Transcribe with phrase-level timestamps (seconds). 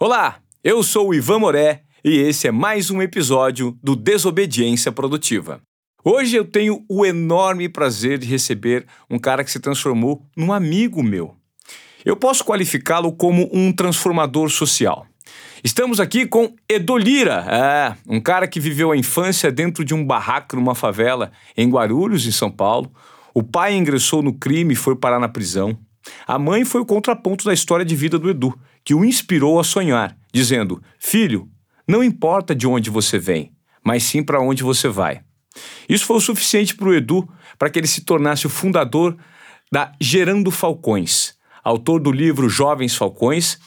[0.00, 5.60] Olá, eu sou o Ivan Moré e esse é mais um episódio do Desobediência Produtiva.
[6.04, 11.02] Hoje eu tenho o enorme prazer de receber um cara que se transformou num amigo
[11.02, 11.34] meu.
[12.04, 15.04] Eu posso qualificá-lo como um transformador social.
[15.64, 20.54] Estamos aqui com Edolira, é, um cara que viveu a infância dentro de um barraco
[20.54, 22.88] numa favela em Guarulhos, em São Paulo.
[23.34, 25.76] O pai ingressou no crime e foi parar na prisão.
[26.26, 28.56] A mãe foi o contraponto da história de vida do Edu,
[28.88, 31.46] que o inspirou a sonhar, dizendo: Filho,
[31.86, 33.52] não importa de onde você vem,
[33.84, 35.20] mas sim para onde você vai.
[35.86, 37.28] Isso foi o suficiente para o Edu
[37.58, 39.14] para que ele se tornasse o fundador
[39.70, 43.58] da Gerando Falcões, autor do livro Jovens Falcões.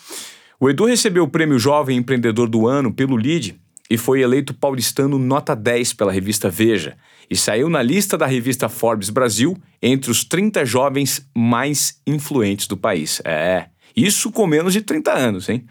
[0.60, 3.62] O Edu recebeu o prêmio Jovem Empreendedor do Ano pelo LID
[3.92, 6.98] e foi eleito paulistano nota 10 pela revista Veja
[7.30, 12.76] e saiu na lista da revista Forbes Brasil entre os 30 jovens mais influentes do
[12.76, 13.22] país.
[13.24, 15.66] É, isso com menos de 30 anos, hein?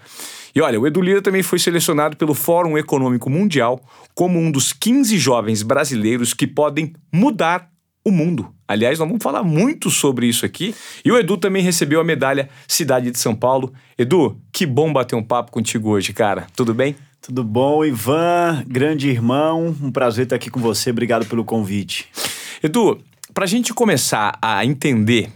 [0.54, 3.80] E olha, o Edu Lira também foi selecionado pelo Fórum Econômico Mundial
[4.14, 7.70] como um dos 15 jovens brasileiros que podem mudar
[8.04, 8.52] o mundo.
[8.66, 10.74] Aliás, nós vamos falar muito sobre isso aqui.
[11.04, 13.72] E o Edu também recebeu a medalha Cidade de São Paulo.
[13.98, 16.46] Edu, que bom bater um papo contigo hoje, cara.
[16.56, 16.96] Tudo bem?
[17.20, 18.64] Tudo bom, Ivan?
[18.66, 20.90] Grande irmão, um prazer estar aqui com você.
[20.90, 22.08] Obrigado pelo convite.
[22.62, 22.98] Edu,
[23.34, 25.30] para a gente começar a entender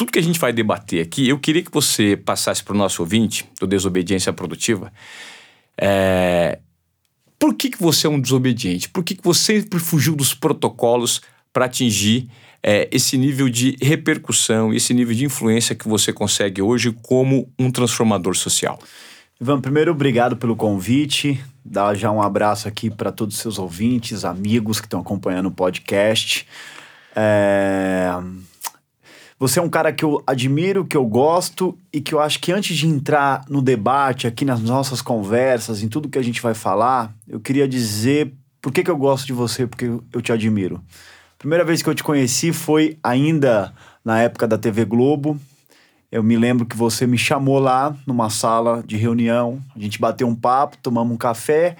[0.00, 3.02] tudo que a gente vai debater aqui, eu queria que você passasse para o nosso
[3.02, 4.90] ouvinte do Desobediência Produtiva.
[5.76, 6.58] É...
[7.38, 8.88] Por que, que você é um desobediente?
[8.88, 11.20] Por que, que você sempre fugiu dos protocolos
[11.52, 12.30] para atingir
[12.62, 17.70] é, esse nível de repercussão, esse nível de influência que você consegue hoje como um
[17.70, 18.78] transformador social?
[19.38, 21.38] Ivan, primeiro, obrigado pelo convite.
[21.62, 25.52] Dá já um abraço aqui para todos os seus ouvintes, amigos que estão acompanhando o
[25.52, 26.46] podcast.
[27.14, 28.10] É...
[29.40, 32.52] Você é um cara que eu admiro, que eu gosto e que eu acho que
[32.52, 36.52] antes de entrar no debate, aqui nas nossas conversas, em tudo que a gente vai
[36.52, 40.78] falar, eu queria dizer por que, que eu gosto de você, porque eu te admiro.
[41.38, 43.72] Primeira vez que eu te conheci foi ainda
[44.04, 45.40] na época da TV Globo.
[46.12, 50.28] Eu me lembro que você me chamou lá numa sala de reunião, a gente bateu
[50.28, 51.76] um papo, tomamos um café.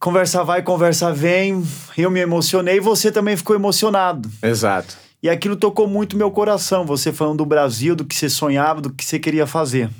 [0.00, 1.62] Conversa vai, conversa vem.
[1.94, 4.30] Eu me emocionei e você também ficou emocionado.
[4.42, 5.07] Exato.
[5.22, 8.92] E aquilo tocou muito meu coração, você falando do Brasil, do que você sonhava, do
[8.92, 9.90] que você queria fazer.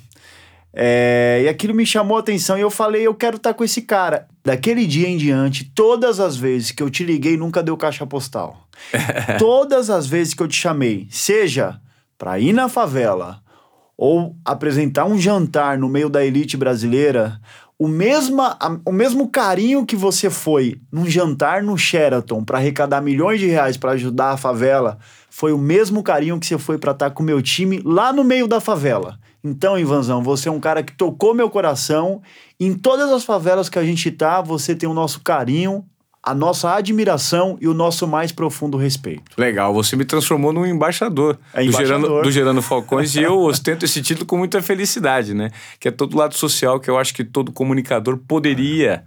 [0.72, 3.64] É, e aquilo me chamou a atenção e eu falei, eu quero estar tá com
[3.64, 4.28] esse cara.
[4.44, 8.68] Daquele dia em diante, todas as vezes que eu te liguei, nunca deu caixa postal.
[9.38, 11.80] todas as vezes que eu te chamei, seja
[12.16, 13.40] para ir na favela
[13.96, 17.40] ou apresentar um jantar no meio da elite brasileira,
[17.78, 23.38] o, mesma, o mesmo carinho que você foi num jantar no Sheraton para arrecadar milhões
[23.38, 24.98] de reais para ajudar a favela,
[25.30, 28.12] foi o mesmo carinho que você foi para estar tá com o meu time lá
[28.12, 29.18] no meio da favela.
[29.44, 32.20] Então, Ivanzão, você é um cara que tocou meu coração.
[32.58, 35.84] Em todas as favelas que a gente tá, você tem o nosso carinho,
[36.22, 39.22] a nossa admiração e o nosso mais profundo respeito.
[39.36, 42.00] Legal, você me transformou num embaixador, é embaixador.
[42.00, 45.50] Do, Gerando, do Gerando Falcões e eu ostento esse título com muita felicidade, né?
[45.78, 49.02] Que é todo lado social que eu acho que todo comunicador poderia é,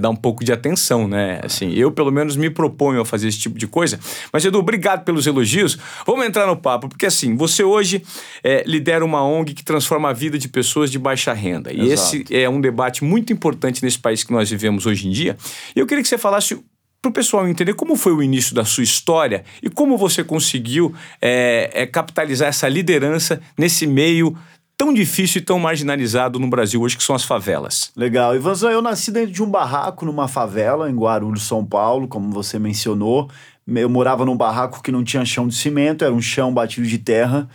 [0.00, 1.40] dar um pouco de atenção, né?
[1.42, 3.98] Assim, eu pelo menos me proponho a fazer esse tipo de coisa.
[4.32, 5.78] Mas, Edu, obrigado pelos elogios.
[6.06, 8.02] Vamos entrar no papo, porque assim, você hoje
[8.42, 11.72] é, lidera uma ONG que transforma a vida de pessoas de baixa renda.
[11.72, 12.16] E Exato.
[12.16, 15.36] esse é um debate muito importante nesse país que nós vivemos hoje em dia.
[15.74, 16.58] E eu queria que você falasse
[17.04, 20.94] para o pessoal entender como foi o início da sua história e como você conseguiu
[21.20, 24.34] é, é, capitalizar essa liderança nesse meio
[24.76, 27.90] tão difícil e tão marginalizado no Brasil hoje, que são as favelas.
[27.96, 28.34] Legal.
[28.34, 32.58] Ivanzão, eu nasci dentro de um barraco numa favela em Guarulhos, São Paulo, como você
[32.58, 33.30] mencionou.
[33.66, 36.98] Eu morava num barraco que não tinha chão de cimento, era um chão batido de
[36.98, 37.48] terra.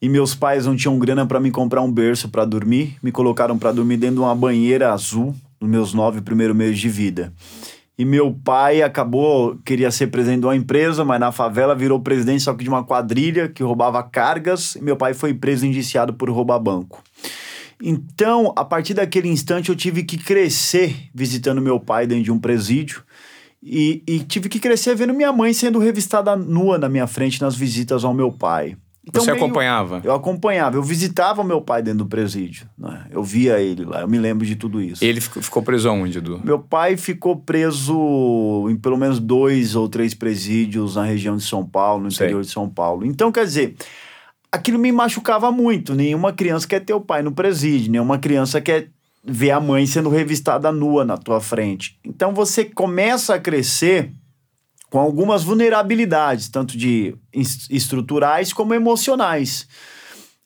[0.00, 3.58] E meus pais não tinham grana para me comprar um berço para dormir, me colocaram
[3.58, 7.32] para dormir dentro de uma banheira azul nos meus nove primeiros meses de vida.
[8.00, 12.42] E meu pai acabou, queria ser presidente de uma empresa, mas na favela virou presidente
[12.42, 14.74] só que de uma quadrilha que roubava cargas.
[14.74, 17.04] E meu pai foi preso indiciado por roubar banco.
[17.78, 22.38] Então, a partir daquele instante, eu tive que crescer visitando meu pai dentro de um
[22.38, 23.02] presídio.
[23.62, 27.54] E, e tive que crescer vendo minha mãe sendo revistada nua na minha frente nas
[27.54, 28.78] visitas ao meu pai.
[29.10, 30.00] Então, Você meio, acompanhava?
[30.04, 30.76] Eu acompanhava.
[30.76, 32.68] Eu visitava meu pai dentro do presídio.
[32.78, 33.06] Né?
[33.10, 34.02] Eu via ele lá.
[34.02, 35.04] Eu me lembro de tudo isso.
[35.04, 36.40] Ele ficou, ficou preso aonde, Edu?
[36.44, 41.66] Meu pai ficou preso em pelo menos dois ou três presídios na região de São
[41.66, 43.04] Paulo, no interior de São Paulo.
[43.04, 43.74] Então, quer dizer,
[44.52, 45.92] aquilo me machucava muito.
[45.92, 47.90] Nenhuma criança quer ter o pai no presídio.
[47.90, 48.90] Nenhuma criança quer
[49.24, 51.98] ver a mãe sendo revistada nua na tua frente.
[52.04, 54.12] Então, você começa a crescer
[54.90, 59.68] com algumas vulnerabilidades, tanto de estruturais como emocionais.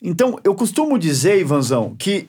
[0.01, 2.29] Então, eu costumo dizer, Ivanzão, que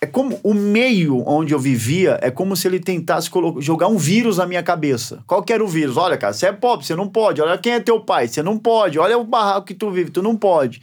[0.00, 3.28] é como o meio onde eu vivia é como se ele tentasse
[3.58, 5.22] jogar um vírus na minha cabeça.
[5.26, 5.96] Qual que era o vírus?
[5.96, 7.40] Olha, cara, você é pobre, você não pode.
[7.40, 8.98] Olha quem é teu pai, você não pode.
[8.98, 10.80] Olha o barraco que tu vive, tu não pode.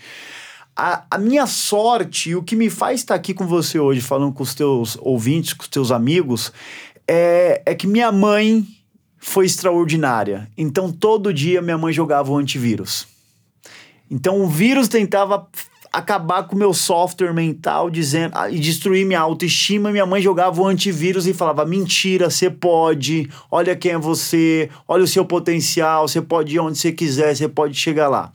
[0.76, 4.44] A, a minha sorte, o que me faz estar aqui com você hoje, falando com
[4.44, 6.54] os teus ouvintes, com os teus amigos,
[7.06, 8.66] é, é que minha mãe
[9.20, 10.50] foi extraordinária.
[10.58, 13.08] Então, todo dia minha mãe jogava o antivírus.
[14.10, 15.48] Então, o vírus tentava
[15.92, 19.92] acabar com o meu software mental dizendo ah, e destruir minha autoestima.
[19.92, 25.04] Minha mãe jogava o antivírus e falava: mentira, você pode, olha quem é você, olha
[25.04, 28.32] o seu potencial, você pode ir onde você quiser, você pode chegar lá.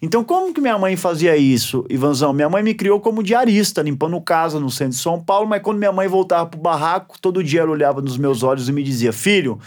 [0.00, 2.32] Então, como que minha mãe fazia isso, Ivanzão?
[2.32, 5.78] Minha mãe me criou como diarista, limpando casa no centro de São Paulo, mas quando
[5.78, 9.12] minha mãe voltava pro barraco, todo dia ela olhava nos meus olhos e me dizia:
[9.12, 9.58] filho.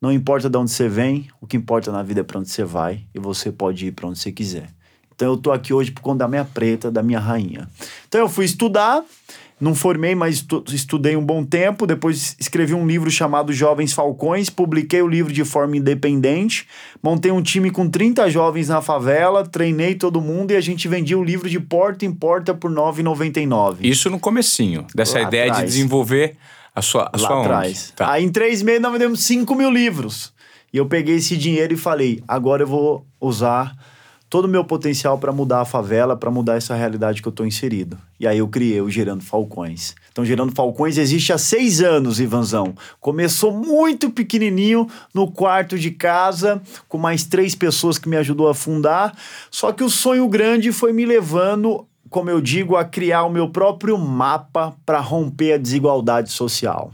[0.00, 2.64] Não importa de onde você vem, o que importa na vida é para onde você
[2.64, 4.68] vai e você pode ir para onde você quiser.
[5.14, 7.66] Então eu tô aqui hoje por conta da minha preta, da minha rainha.
[8.06, 9.02] Então eu fui estudar,
[9.58, 11.86] não formei, mas estudei um bom tempo.
[11.86, 16.68] Depois escrevi um livro chamado Jovens Falcões, publiquei o livro de forma independente,
[17.02, 21.18] montei um time com 30 jovens na favela, treinei todo mundo e a gente vendia
[21.18, 23.76] o livro de porta em porta por R$ 9,99.
[23.80, 25.64] Isso no comecinho, dessa Lá ideia atrás.
[25.64, 26.36] de desenvolver
[26.76, 27.92] a sua, a Lá sua atrás.
[27.96, 28.12] Tá.
[28.12, 30.34] Aí em três meses nós vendemos 5 mil livros.
[30.70, 33.74] E eu peguei esse dinheiro e falei, agora eu vou usar
[34.28, 37.46] todo o meu potencial para mudar a favela, para mudar essa realidade que eu estou
[37.46, 37.96] inserido.
[38.20, 39.94] E aí eu criei o Gerando Falcões.
[40.12, 42.74] Então, Gerando Falcões existe há seis anos, Ivanzão.
[43.00, 48.54] Começou muito pequenininho, no quarto de casa, com mais três pessoas que me ajudou a
[48.54, 49.16] fundar.
[49.50, 53.50] Só que o sonho grande foi me levando, como eu digo, a criar o meu
[53.50, 56.92] próprio mapa para romper a desigualdade social.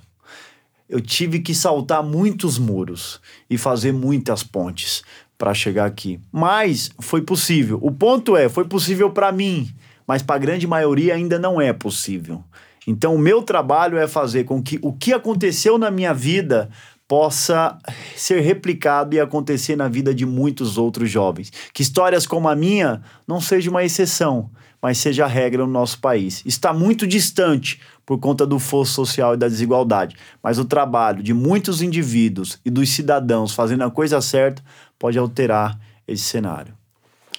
[0.89, 5.03] Eu tive que saltar muitos muros e fazer muitas pontes
[5.39, 6.21] para chegar aqui.
[6.31, 7.79] Mas foi possível.
[7.83, 9.75] O ponto é, foi possível para mim,
[10.07, 12.45] mas para a grande maioria ainda não é possível.
[12.87, 16.69] Então, o meu trabalho é fazer com que o que aconteceu na minha vida
[17.07, 17.79] possa
[18.17, 21.53] ser replicado e acontecer na vida de muitos outros jovens.
[21.73, 24.51] Que histórias como a minha não seja uma exceção,
[24.83, 26.43] mas seja regra no nosso país.
[26.45, 31.33] Está muito distante por conta do fosso social e da desigualdade, mas o trabalho de
[31.33, 34.63] muitos indivíduos e dos cidadãos fazendo a coisa certa
[34.99, 36.77] pode alterar esse cenário.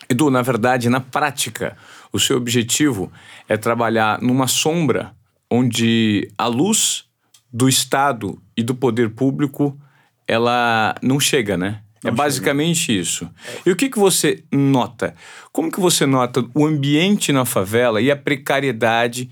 [0.09, 1.75] Edu, na verdade, na prática,
[2.11, 3.11] o seu objetivo
[3.49, 5.13] é trabalhar numa sombra
[5.51, 7.05] onde a luz
[7.51, 9.77] do Estado e do poder público
[10.27, 11.81] ela não chega, né?
[12.03, 12.99] Não é basicamente chega.
[12.99, 13.29] isso.
[13.65, 15.15] E o que, que você nota?
[15.51, 19.29] Como que você nota o ambiente na favela e a precariedade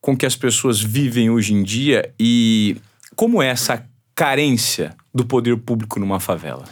[0.00, 2.76] com que as pessoas vivem hoje em dia e
[3.14, 3.84] como é essa
[4.14, 6.64] carência do poder público numa favela?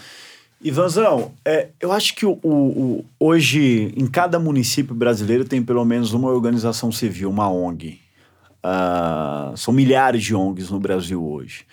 [0.63, 5.85] Ivanzão, é, eu acho que o, o, o, hoje em cada município brasileiro tem pelo
[5.85, 8.01] menos uma organização civil, uma ONG.
[8.65, 11.67] Uh, ah, são milhares de ONGs no Brasil hoje.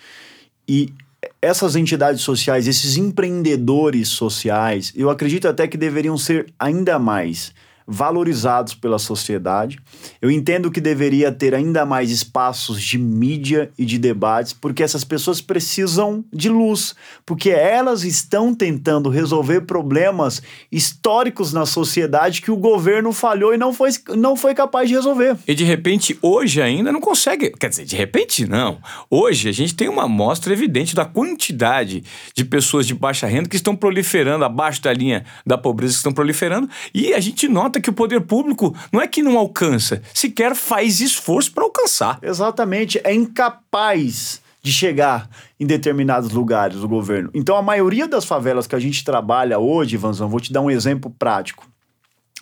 [0.68, 0.92] E
[1.40, 7.52] essas entidades sociais, esses empreendedores sociais, eu acredito até que deveriam ser ainda mais
[7.92, 9.78] valorizados pela sociedade.
[10.20, 15.04] Eu entendo que deveria ter ainda mais espaços de mídia e de debates, porque essas
[15.04, 16.94] pessoas precisam de luz,
[17.26, 20.40] porque elas estão tentando resolver problemas
[20.70, 25.36] históricos na sociedade que o governo falhou e não foi, não foi capaz de resolver.
[25.46, 27.50] E de repente, hoje ainda não consegue.
[27.50, 28.78] Quer dizer, de repente, não.
[29.10, 32.02] Hoje a gente tem uma amostra evidente da quantidade
[32.34, 36.12] de pessoas de baixa renda que estão proliferando abaixo da linha da pobreza, que estão
[36.12, 40.54] proliferando, e a gente nota que o poder público não é que não alcança, sequer
[40.54, 42.18] faz esforço para alcançar.
[42.22, 47.30] Exatamente, é incapaz de chegar em determinados lugares do governo.
[47.34, 50.70] Então, a maioria das favelas que a gente trabalha hoje, Vanzão, vou te dar um
[50.70, 51.66] exemplo prático.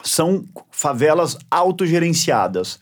[0.04, 2.78] São favelas autogerenciadas.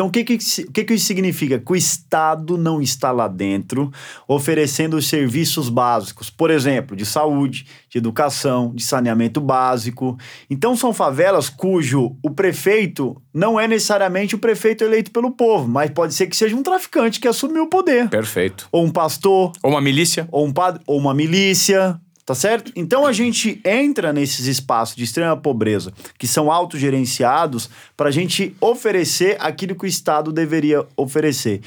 [0.00, 1.58] Então, o que, que, o que, que isso significa?
[1.58, 3.92] Que o Estado não está lá dentro
[4.26, 10.16] oferecendo os serviços básicos, por exemplo, de saúde, de educação, de saneamento básico.
[10.48, 15.90] Então, são favelas cujo o prefeito não é necessariamente o prefeito eleito pelo povo, mas
[15.90, 18.08] pode ser que seja um traficante que assumiu o poder.
[18.08, 18.68] Perfeito.
[18.72, 19.52] Ou um pastor.
[19.62, 20.26] Ou uma milícia.
[20.32, 20.80] Ou um padre.
[20.86, 22.00] Ou uma milícia.
[22.30, 22.70] Tá certo?
[22.76, 28.54] Então a gente entra nesses espaços de extrema pobreza, que são autogerenciados, para a gente
[28.60, 31.60] oferecer aquilo que o Estado deveria oferecer.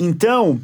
[0.00, 0.60] Então,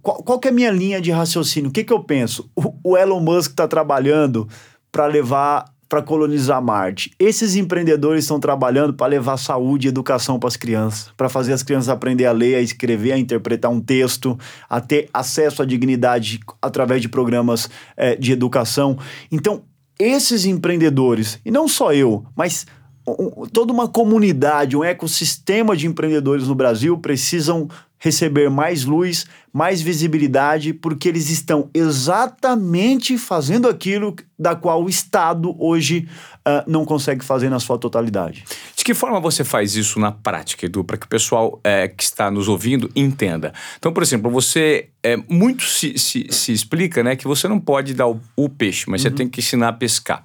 [0.00, 1.68] qual, qual é a minha linha de raciocínio?
[1.68, 2.48] O que, que eu penso?
[2.54, 4.48] O, o Elon Musk está trabalhando
[4.92, 7.10] para levar para colonizar Marte.
[7.18, 11.64] Esses empreendedores estão trabalhando para levar saúde e educação para as crianças, para fazer as
[11.64, 16.38] crianças aprender a ler, a escrever, a interpretar um texto, a ter acesso à dignidade
[16.62, 18.96] através de programas é, de educação.
[19.32, 19.64] Então,
[19.98, 22.66] esses empreendedores, e não só eu, mas
[23.52, 27.68] toda uma comunidade, um ecossistema de empreendedores no Brasil precisam
[28.00, 35.54] receber mais luz, mais visibilidade, porque eles estão exatamente fazendo aquilo da qual o Estado
[35.62, 38.44] hoje uh, não consegue fazer na sua totalidade.
[38.74, 42.02] De que forma você faz isso na prática, Edu, para que o pessoal é, que
[42.02, 43.52] está nos ouvindo entenda?
[43.78, 47.92] Então, por exemplo, você é, muito se, se, se explica né, que você não pode
[47.92, 49.10] dar o, o peixe, mas uhum.
[49.10, 50.24] você tem que ensinar a pescar.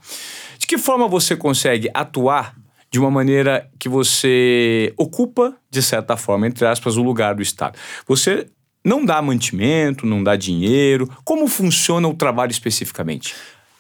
[0.58, 2.56] De que forma você consegue atuar
[2.96, 7.78] de uma maneira que você ocupa, de certa forma, entre aspas, o lugar do Estado.
[8.08, 8.48] Você
[8.86, 11.12] não dá mantimento, não dá dinheiro.
[11.26, 13.36] Como funciona o trabalho especificamente?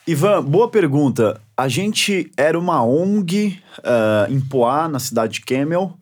[0.05, 1.39] Ivan, boa pergunta.
[1.55, 5.97] A gente era uma ONG uh, em Poá, na cidade de Camel.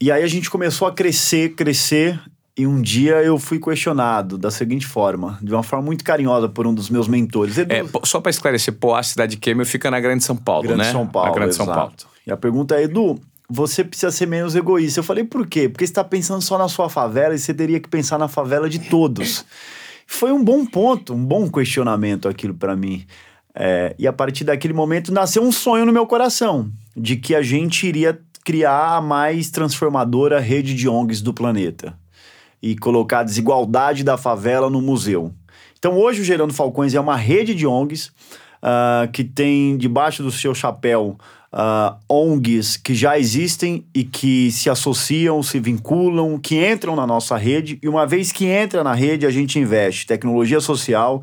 [0.00, 2.18] E aí a gente começou a crescer, crescer.
[2.56, 6.66] E um dia eu fui questionado da seguinte forma, de uma forma muito carinhosa por
[6.66, 7.56] um dos meus mentores.
[7.56, 7.72] Edu...
[7.72, 10.82] É, só para esclarecer, Poá, a cidade de Camel fica na Grande São Paulo, Grande
[10.82, 10.92] né?
[10.92, 11.64] São Paulo, na Grande exato.
[11.64, 11.92] São Paulo.
[12.26, 13.18] E a pergunta é, Edu,
[13.48, 15.00] você precisa ser menos egoísta.
[15.00, 15.66] Eu falei, por quê?
[15.66, 18.68] Porque você está pensando só na sua favela e você teria que pensar na favela
[18.68, 19.46] de todos.
[20.06, 23.06] Foi um bom ponto, um bom questionamento aquilo para mim.
[23.54, 27.40] É, e a partir daquele momento nasceu um sonho no meu coração de que a
[27.40, 32.01] gente iria criar a mais transformadora rede de ONGs do planeta
[32.62, 35.32] e colocar a desigualdade da favela no museu.
[35.78, 38.06] Então hoje o Gerando Falcões é uma rede de ONGs
[38.62, 41.18] uh, que tem debaixo do seu chapéu
[41.52, 47.36] uh, ONGs que já existem e que se associam, se vinculam, que entram na nossa
[47.36, 47.78] rede.
[47.82, 51.22] E uma vez que entra na rede, a gente investe tecnologia social,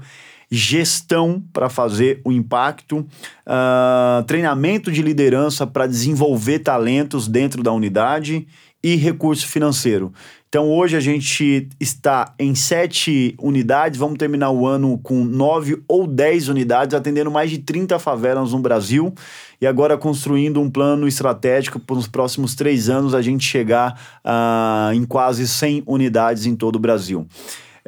[0.51, 8.47] gestão para fazer o impacto, uh, treinamento de liderança para desenvolver talentos dentro da unidade
[8.81, 10.11] e recurso financeiro.
[10.49, 16.07] Então hoje a gente está em sete unidades, vamos terminar o ano com nove ou
[16.07, 19.13] dez unidades, atendendo mais de 30 favelas no Brasil
[19.61, 24.91] e agora construindo um plano estratégico para os próximos três anos a gente chegar uh,
[24.91, 27.27] em quase 100 unidades em todo o Brasil.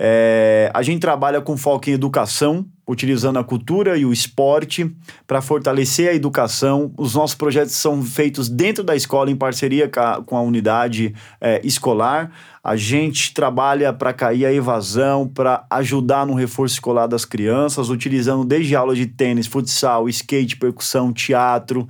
[0.04, 4.92] É, a gente trabalha com foco em educação, utilizando a cultura e o esporte
[5.28, 6.92] para fortalecer a educação.
[6.98, 9.88] Os nossos projetos são feitos dentro da escola, em parceria
[10.26, 12.32] com a, unidade é, escolar.
[12.64, 18.44] A gente trabalha para cair a evasão, para ajudar no reforço escolar das crianças, utilizando
[18.44, 21.86] desde aulas de tênis, futsal, skate, percussão, teatro.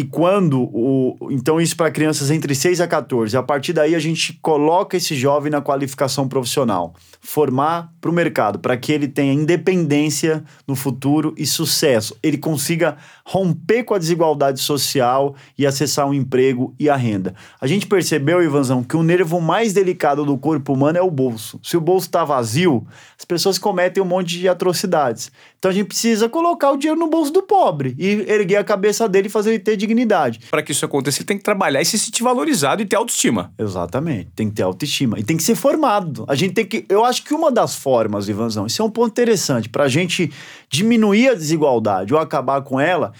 [0.00, 1.28] E quando o.
[1.30, 3.36] Então, isso para crianças entre 6 a 14.
[3.36, 6.94] A partir daí, a gente coloca esse jovem na qualificação profissional.
[7.20, 12.16] Formar para o mercado, para que ele tenha independência no futuro e sucesso.
[12.22, 12.96] Ele consiga
[13.30, 17.32] romper com a desigualdade social e acessar o um emprego e a renda.
[17.60, 21.60] A gente percebeu, Ivanzão, que o nervo mais delicado do corpo humano é o bolso.
[21.62, 22.84] Se o bolso está vazio,
[23.16, 25.30] as pessoas cometem um monte de atrocidades.
[25.60, 29.08] Então a gente precisa colocar o dinheiro no bolso do pobre e erguer a cabeça
[29.08, 30.40] dele e fazer ele ter dignidade.
[30.50, 33.52] Para que isso aconteça, ele tem que trabalhar e se sentir valorizado e ter autoestima.
[33.56, 36.24] Exatamente, tem que ter autoestima e tem que ser formado.
[36.26, 36.84] A gente tem que.
[36.88, 40.32] Eu acho que uma das formas, Ivanzão, isso é um ponto interessante para a gente
[40.68, 43.12] diminuir a desigualdade ou acabar com ela,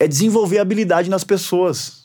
[0.00, 2.00] é desenvolver habilidade nas pessoas.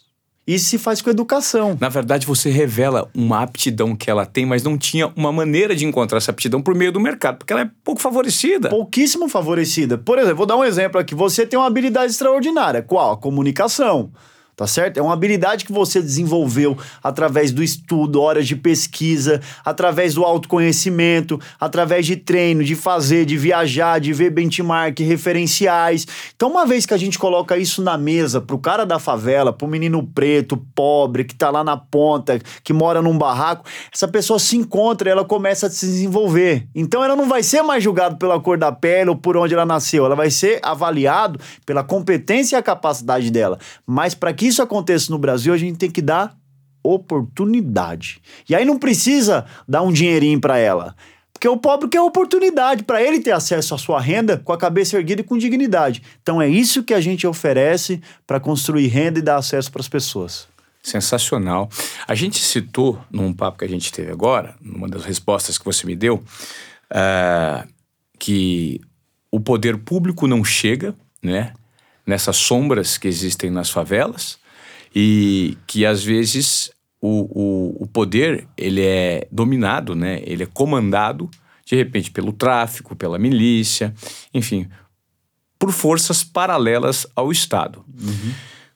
[0.46, 1.75] Isso se faz com educação.
[1.82, 5.86] Na verdade, você revela uma aptidão que ela tem, mas não tinha uma maneira de
[5.86, 8.70] encontrar essa aptidão por meio do mercado, porque ela é pouco favorecida.
[8.70, 9.98] Pouquíssimo favorecida.
[9.98, 11.16] Por exemplo, vou dar um exemplo aqui.
[11.16, 12.84] Você tem uma habilidade extraordinária.
[12.84, 13.14] Qual?
[13.14, 14.12] A comunicação
[14.56, 14.98] tá certo?
[14.98, 21.40] É uma habilidade que você desenvolveu através do estudo, horas de pesquisa, através do autoconhecimento,
[21.60, 26.08] através de treino, de fazer, de viajar, de ver benchmark, referenciais.
[26.36, 29.68] Então, uma vez que a gente coloca isso na mesa pro cara da favela, pro
[29.68, 34.56] menino preto, pobre, que tá lá na ponta, que mora num barraco, essa pessoa se
[34.56, 36.68] encontra e ela começa a se desenvolver.
[36.74, 39.66] Então, ela não vai ser mais julgada pela cor da pele ou por onde ela
[39.66, 43.58] nasceu, ela vai ser avaliado pela competência e a capacidade dela.
[43.86, 46.38] Mas para que que isso aconteça no Brasil, a gente tem que dar
[46.84, 48.22] oportunidade.
[48.48, 50.96] E aí não precisa dar um dinheirinho para ela.
[51.34, 54.98] Porque o pobre quer oportunidade para ele ter acesso à sua renda com a cabeça
[54.98, 56.04] erguida e com dignidade.
[56.22, 59.90] Então é isso que a gente oferece para construir renda e dar acesso para as
[59.90, 60.48] pessoas.
[60.84, 61.68] Sensacional.
[62.08, 65.88] A gente citou num papo que a gente teve agora, numa das respostas que você
[65.88, 66.24] me deu,
[66.92, 67.68] uh,
[68.20, 68.80] que
[69.32, 71.52] o poder público não chega, né?
[72.06, 74.38] Nessas sombras que existem nas favelas
[74.96, 76.72] e que às vezes
[77.02, 80.22] o, o, o poder ele é dominado, né?
[80.26, 81.30] ele é comandado
[81.66, 83.94] de repente pelo tráfico, pela milícia,
[84.34, 84.68] enfim,
[85.58, 87.84] por forças paralelas ao Estado.
[88.00, 88.34] Uhum.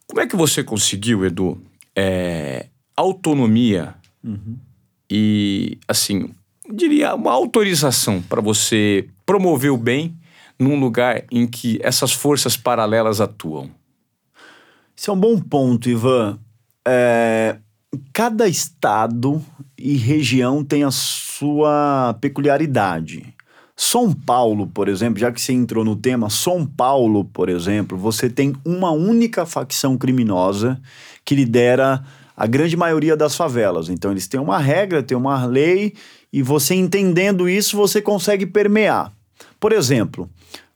[0.07, 1.61] Como é que você conseguiu, Edu,
[1.95, 2.65] é,
[2.97, 3.93] autonomia
[4.23, 4.57] uhum.
[5.09, 6.33] e, assim,
[6.73, 10.17] diria, uma autorização para você promover o bem
[10.59, 13.69] num lugar em que essas forças paralelas atuam?
[14.95, 16.37] Isso é um bom ponto, Ivan.
[16.85, 17.57] É,
[18.13, 19.41] cada estado
[19.77, 23.33] e região tem a sua peculiaridade.
[23.81, 28.29] São Paulo, por exemplo, já que você entrou no tema, São Paulo, por exemplo, você
[28.29, 30.77] tem uma única facção criminosa
[31.23, 32.03] que lidera
[32.35, 33.87] a grande maioria das favelas.
[33.87, 35.93] Então eles têm uma regra, têm uma lei,
[36.31, 39.13] e você entendendo isso, você consegue permear.
[39.59, 40.29] Por exemplo,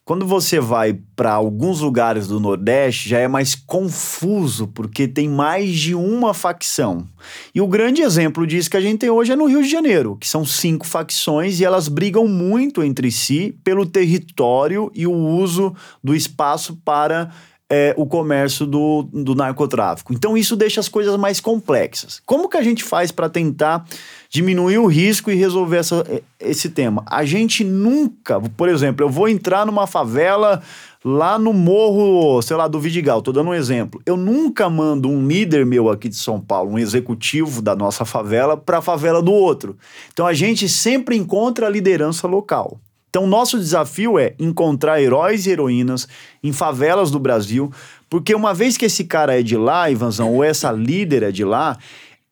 [0.06, 5.78] quando você vai para alguns lugares do Nordeste, já é mais confuso, porque tem mais
[5.78, 7.08] de uma facção.
[7.56, 10.18] E o grande exemplo disso que a gente tem hoje é no Rio de Janeiro,
[10.20, 15.74] que são cinco facções e elas brigam muito entre si pelo território e o uso
[16.04, 17.32] do espaço para
[17.70, 20.14] é, o comércio do, do narcotráfico.
[20.14, 22.22] Então isso deixa as coisas mais complexas.
[22.26, 23.86] Como que a gente faz para tentar
[24.30, 26.06] diminuir o risco e resolver essa,
[26.40, 27.04] esse tema?
[27.08, 30.62] A gente nunca, por exemplo, eu vou entrar numa favela
[31.04, 34.02] lá no morro, sei lá, do Vidigal, tô dando um exemplo.
[34.06, 38.56] Eu nunca mando um líder meu aqui de São Paulo, um executivo da nossa favela,
[38.56, 39.76] para a favela do outro.
[40.14, 42.80] Então a gente sempre encontra a liderança local.
[43.14, 46.08] Então, nosso desafio é encontrar heróis e heroínas
[46.44, 47.72] em favelas do Brasil,
[48.10, 51.46] porque uma vez que esse cara é de lá, Ivanzão, ou essa líder é de
[51.46, 51.78] lá,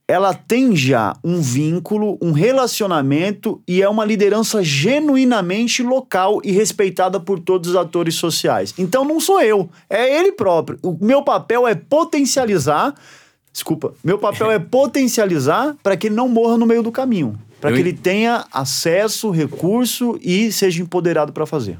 [0.07, 7.19] ela tem já um vínculo, um relacionamento e é uma liderança genuinamente local e respeitada
[7.19, 8.73] por todos os atores sociais.
[8.75, 10.79] Então não sou eu, é ele próprio.
[10.81, 12.95] O meu papel é potencializar.
[13.53, 17.72] Desculpa, meu papel é potencializar para que ele não morra no meio do caminho para
[17.72, 21.77] que ele tenha acesso, recurso e seja empoderado para fazer.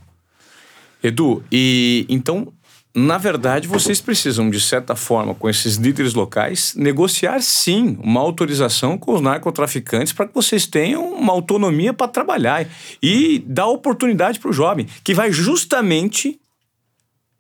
[1.04, 2.54] Edu, e então,
[2.94, 8.96] na verdade, vocês precisam, de certa forma, com esses líderes locais, negociar sim uma autorização
[8.96, 12.68] com os narcotraficantes para que vocês tenham uma autonomia para trabalhar
[13.02, 16.40] e dar oportunidade para o jovem, que vai justamente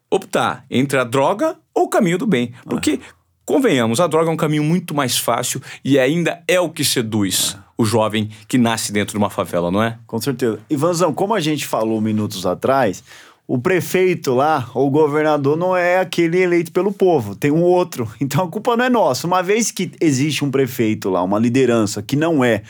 [0.09, 2.53] optar entre a droga ou o caminho do bem.
[2.63, 3.13] Porque, ah.
[3.45, 7.55] convenhamos, a droga é um caminho muito mais fácil e ainda é o que seduz.
[7.59, 9.97] Ah o jovem que nasce dentro de uma favela, não é?
[10.05, 10.59] Com certeza.
[10.69, 13.03] Ivanzão, como a gente falou minutos atrás,
[13.47, 18.07] o prefeito lá, ou o governador, não é aquele eleito pelo povo, tem um outro.
[18.21, 19.25] Então a culpa não é nossa.
[19.25, 22.61] Uma vez que existe um prefeito lá, uma liderança que não é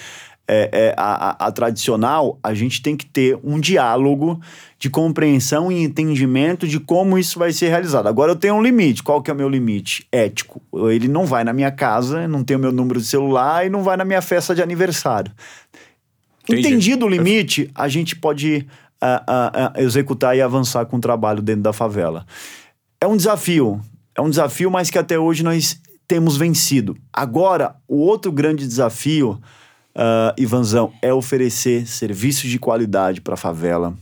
[0.53, 4.37] é, é, a, a, tradicional, a gente tem que ter um diálogo
[4.77, 8.07] de compreensão e entendimento de como isso vai ser realizado.
[8.07, 9.01] Agora eu tenho um limite.
[9.01, 10.05] Qual que é o meu limite?
[10.11, 10.61] Ético.
[10.89, 13.81] Ele não vai na minha casa, não tem o meu número de celular e não
[13.81, 15.31] vai na minha festa de aniversário.
[16.43, 16.67] Entendi.
[16.67, 18.67] Entendido o limite, a gente pode
[19.01, 22.25] uh, uh, uh, executar e avançar com o trabalho dentro da favela.
[22.99, 23.79] É um desafio.
[24.13, 26.97] É um desafio, mas que até hoje nós temos vencido.
[27.13, 29.41] Agora, o outro grande desafio
[29.95, 33.93] uh, Ivanzão, é oferecer serviços de qualidade para a favela,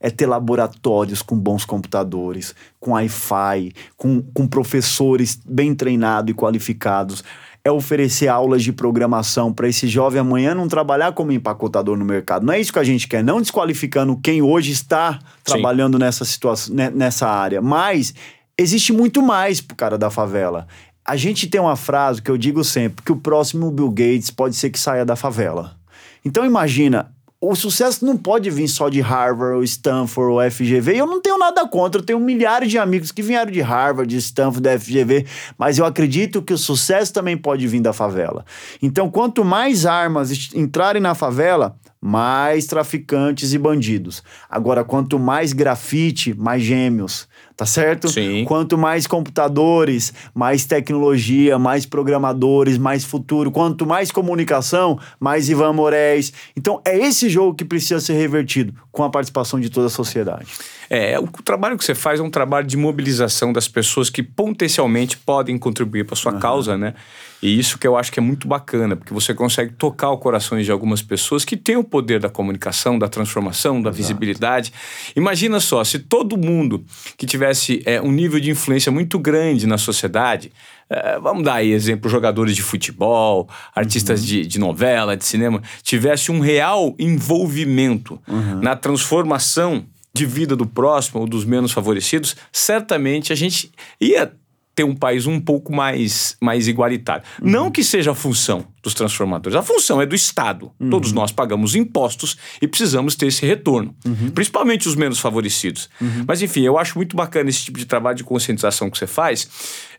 [0.00, 7.24] é ter laboratórios com bons computadores, com Wi-Fi, com, com professores bem treinados e qualificados,
[7.64, 12.46] é oferecer aulas de programação para esse jovem amanhã não trabalhar como empacotador no mercado.
[12.46, 16.04] Não é isso que a gente quer, não desqualificando quem hoje está trabalhando Sim.
[16.04, 18.14] nessa situação, nessa área, mas
[18.56, 20.66] existe muito mais pro cara da favela.
[21.08, 24.54] A gente tem uma frase que eu digo sempre, que o próximo Bill Gates pode
[24.54, 25.74] ser que saia da favela.
[26.22, 30.96] Então imagina, o sucesso não pode vir só de Harvard, ou Stanford, ou FGV.
[31.00, 34.18] Eu não tenho nada contra, eu tenho milhares de amigos que vieram de Harvard, de
[34.18, 35.24] Stanford, da FGV,
[35.56, 38.44] mas eu acredito que o sucesso também pode vir da favela.
[38.82, 44.22] Então, quanto mais armas entrarem na favela, mais traficantes e bandidos.
[44.50, 47.27] Agora, quanto mais grafite, mais gêmeos
[47.58, 48.08] tá certo?
[48.08, 48.44] Sim.
[48.44, 53.50] Quanto mais computadores, mais tecnologia, mais programadores, mais futuro.
[53.50, 56.32] Quanto mais comunicação, mais Ivan Moraes.
[56.56, 60.46] Então é esse jogo que precisa ser revertido com a participação de toda a sociedade.
[60.90, 65.18] É, o trabalho que você faz é um trabalho de mobilização das pessoas que potencialmente
[65.18, 66.40] podem contribuir para sua uhum.
[66.40, 66.94] causa, né?
[67.40, 70.60] E isso que eu acho que é muito bacana, porque você consegue tocar o coração
[70.60, 73.96] de algumas pessoas que têm o poder da comunicação, da transformação, da Exato.
[73.96, 74.72] visibilidade.
[75.14, 76.84] Imagina só, se todo mundo
[77.16, 80.50] que tivesse é, um nível de influência muito grande na sociedade,
[80.90, 84.26] é, vamos dar aí exemplo, jogadores de futebol, artistas uhum.
[84.26, 88.60] de, de, novela, de cinema, tivesse um real envolvimento uhum.
[88.60, 89.86] na transformação
[90.18, 94.32] de vida do próximo ou dos menos favorecidos, certamente a gente ia
[94.78, 97.24] ter um país um pouco mais, mais igualitário.
[97.42, 97.50] Uhum.
[97.50, 100.70] Não que seja a função dos transformadores, a função é do Estado.
[100.78, 100.88] Uhum.
[100.88, 104.30] Todos nós pagamos impostos e precisamos ter esse retorno, uhum.
[104.30, 105.90] principalmente os menos favorecidos.
[106.00, 106.24] Uhum.
[106.28, 109.48] Mas enfim, eu acho muito bacana esse tipo de trabalho de conscientização que você faz.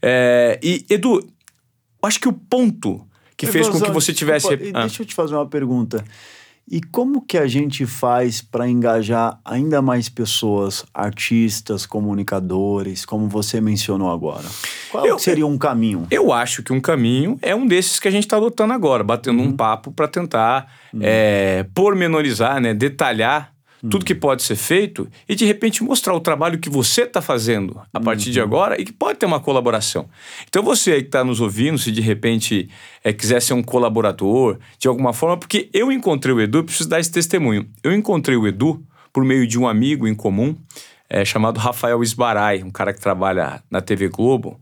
[0.02, 1.28] É, e, Edu,
[2.02, 3.06] acho que o ponto
[3.36, 4.48] que fez com que você tivesse.
[4.74, 4.82] ah.
[4.82, 6.04] Deixa eu te fazer uma pergunta.
[6.72, 13.60] E como que a gente faz para engajar ainda mais pessoas, artistas, comunicadores, como você
[13.60, 14.46] mencionou agora?
[14.92, 16.06] Qual eu, seria um caminho?
[16.12, 19.40] Eu acho que um caminho é um desses que a gente está adotando agora, batendo
[19.40, 19.48] uhum.
[19.48, 21.00] um papo para tentar uhum.
[21.02, 26.60] é, pormenorizar, né, detalhar tudo que pode ser feito e de repente mostrar o trabalho
[26.60, 28.34] que você está fazendo a partir uhum.
[28.34, 30.10] de agora e que pode ter uma colaboração.
[30.48, 32.70] Então você aí que está nos ouvindo, se de repente
[33.04, 37.00] é, quiser ser um colaborador de alguma forma, porque eu encontrei o Edu, preciso dar
[37.00, 37.68] esse testemunho.
[37.84, 40.56] Eu encontrei o Edu por meio de um amigo em comum
[41.10, 44.60] é, chamado Rafael Esbarai, um cara que trabalha na TV Globo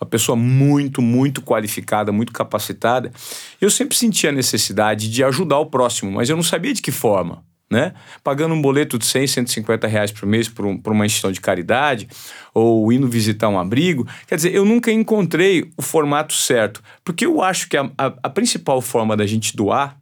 [0.00, 3.12] uma pessoa muito, muito qualificada, muito capacitada.
[3.60, 6.92] Eu sempre senti a necessidade de ajudar o próximo, mas eu não sabia de que
[6.92, 7.92] forma né?
[8.24, 12.08] Pagando um boleto de 100, 150 reais por mês por, um, uma instituição de caridade
[12.54, 14.06] ou indo visitar um abrigo.
[14.26, 18.30] Quer dizer, eu nunca encontrei o formato certo, porque eu acho que a, a, a
[18.30, 19.98] principal forma da gente doar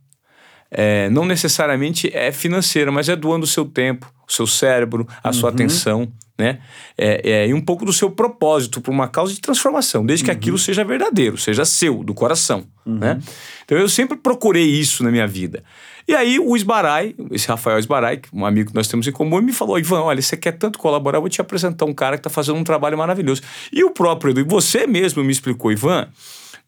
[0.70, 5.28] é, não necessariamente é financeira, mas é doando o seu tempo, o seu cérebro, a
[5.28, 5.32] uhum.
[5.32, 6.58] sua atenção, né?
[6.98, 10.30] É, é, e um pouco do seu propósito para uma causa de transformação, desde que
[10.30, 10.36] uhum.
[10.36, 12.98] aquilo seja verdadeiro, seja seu, do coração, uhum.
[12.98, 13.18] né?
[13.64, 15.62] Então eu sempre procurei isso na minha vida.
[16.08, 19.52] E aí o Esbarai, esse Rafael Esbarai, um amigo que nós temos em comum, me
[19.52, 22.30] falou: Ivan, olha, você quer tanto colaborar, eu vou te apresentar um cara que está
[22.30, 23.42] fazendo um trabalho maravilhoso.
[23.72, 26.08] E o próprio Edu, você mesmo me explicou, Ivan,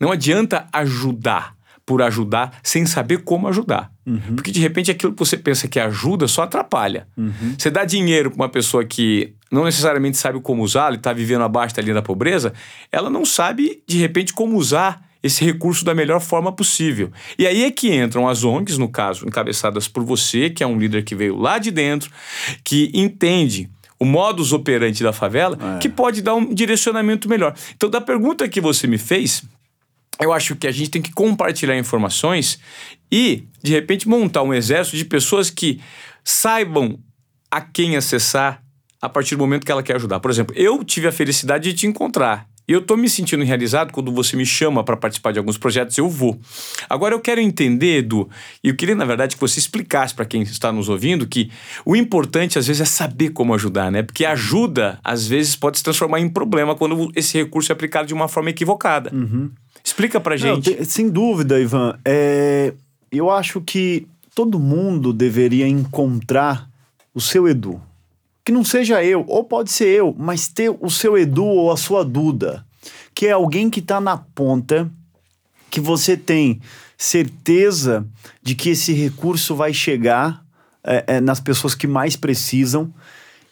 [0.01, 1.57] não adianta ajudar
[1.89, 3.91] por ajudar sem saber como ajudar.
[4.05, 4.37] Uhum.
[4.37, 7.09] Porque de repente aquilo que você pensa que ajuda só atrapalha.
[7.17, 7.55] Uhum.
[7.57, 11.45] Você dá dinheiro para uma pessoa que não necessariamente sabe como usá-lo e está vivendo
[11.45, 12.53] abaixo da linha da pobreza,
[12.93, 17.11] ela não sabe de repente como usar esse recurso da melhor forma possível.
[17.39, 20.79] E aí é que entram as ONGs, no caso, encabeçadas por você, que é um
[20.79, 22.11] líder que veio lá de dentro,
[22.63, 25.79] que entende o modus operandi da favela, é.
[25.79, 27.55] que pode dar um direcionamento melhor.
[27.75, 29.43] Então, da pergunta que você me fez,
[30.21, 32.59] eu acho que a gente tem que compartilhar informações
[33.11, 35.81] e, de repente, montar um exército de pessoas que
[36.23, 36.99] saibam
[37.51, 38.63] a quem acessar
[39.01, 40.21] a partir do momento que ela quer ajudar.
[40.21, 42.48] Por exemplo, eu tive a felicidade de te encontrar.
[42.69, 45.97] E eu estou me sentindo realizado quando você me chama para participar de alguns projetos,
[45.97, 46.39] eu vou.
[46.89, 48.29] Agora eu quero entender, Edu,
[48.63, 51.51] e eu queria, na verdade, que você explicasse para quem está nos ouvindo que
[51.87, 54.03] o importante, às vezes, é saber como ajudar, né?
[54.03, 58.13] Porque ajuda, às vezes, pode se transformar em problema quando esse recurso é aplicado de
[58.13, 59.15] uma forma equivocada.
[59.15, 59.51] Uhum.
[59.83, 60.77] Explica para gente.
[60.77, 61.99] Não, sem dúvida, Ivan.
[62.05, 62.75] É,
[63.11, 66.69] eu acho que todo mundo deveria encontrar
[67.15, 67.81] o seu Edu
[68.49, 71.77] que não seja eu, ou pode ser eu, mas ter o seu Edu ou a
[71.77, 72.65] sua Duda,
[73.15, 74.91] que é alguém que está na ponta,
[75.71, 76.59] que você tem
[76.97, 78.07] certeza
[78.43, 80.43] de que esse recurso vai chegar
[80.83, 82.91] é, é, nas pessoas que mais precisam,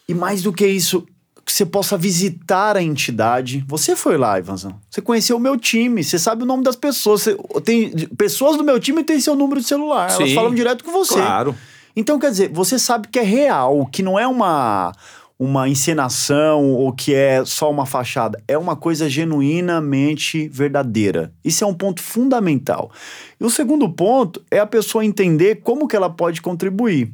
[0.09, 1.05] e mais do que isso,
[1.45, 3.63] que você possa visitar a entidade.
[3.67, 4.79] Você foi lá, Ivanzão.
[4.89, 7.21] Você conheceu o meu time, você sabe o nome das pessoas.
[7.21, 10.09] Você, tem pessoas do meu time têm seu número de celular.
[10.09, 11.13] Sim, elas falam direto com você.
[11.13, 11.55] Claro.
[11.99, 14.91] Então, quer dizer, você sabe que é real, que não é uma,
[15.39, 18.39] uma encenação ou que é só uma fachada.
[18.47, 21.33] É uma coisa genuinamente verdadeira.
[21.43, 22.91] Isso é um ponto fundamental.
[23.41, 27.11] E o segundo ponto é a pessoa entender como que ela pode contribuir.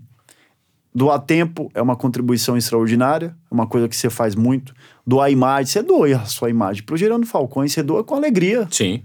[0.93, 4.75] Doar tempo é uma contribuição extraordinária, é uma coisa que você faz muito.
[5.07, 6.83] Doar imagem, você doa a sua imagem.
[6.83, 8.67] Pro Gerando Falcões, você doa com alegria.
[8.69, 9.01] Sim.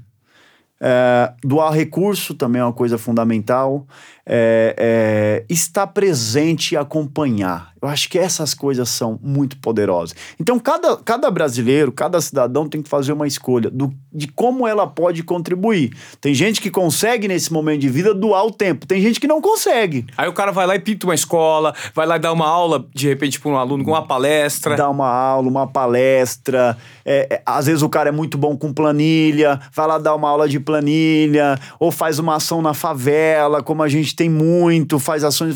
[0.80, 3.86] É, doar recurso também é uma coisa fundamental.
[4.30, 7.72] É, é, estar presente e acompanhar.
[7.80, 10.14] Eu acho que essas coisas são muito poderosas.
[10.38, 14.86] Então, cada, cada brasileiro, cada cidadão tem que fazer uma escolha do, de como ela
[14.86, 15.96] pode contribuir.
[16.20, 18.86] Tem gente que consegue, nesse momento de vida, doar o tempo.
[18.86, 20.04] Tem gente que não consegue.
[20.16, 22.84] Aí o cara vai lá e pinta uma escola, vai lá e dá uma aula,
[22.92, 24.76] de repente, para um aluno, com uma palestra.
[24.76, 26.76] Dá uma aula, uma palestra.
[27.04, 30.28] É, é, às vezes o cara é muito bom com planilha, vai lá dar uma
[30.28, 35.24] aula de planilha, ou faz uma ação na favela, como a gente tem muito, faz
[35.24, 35.54] ações.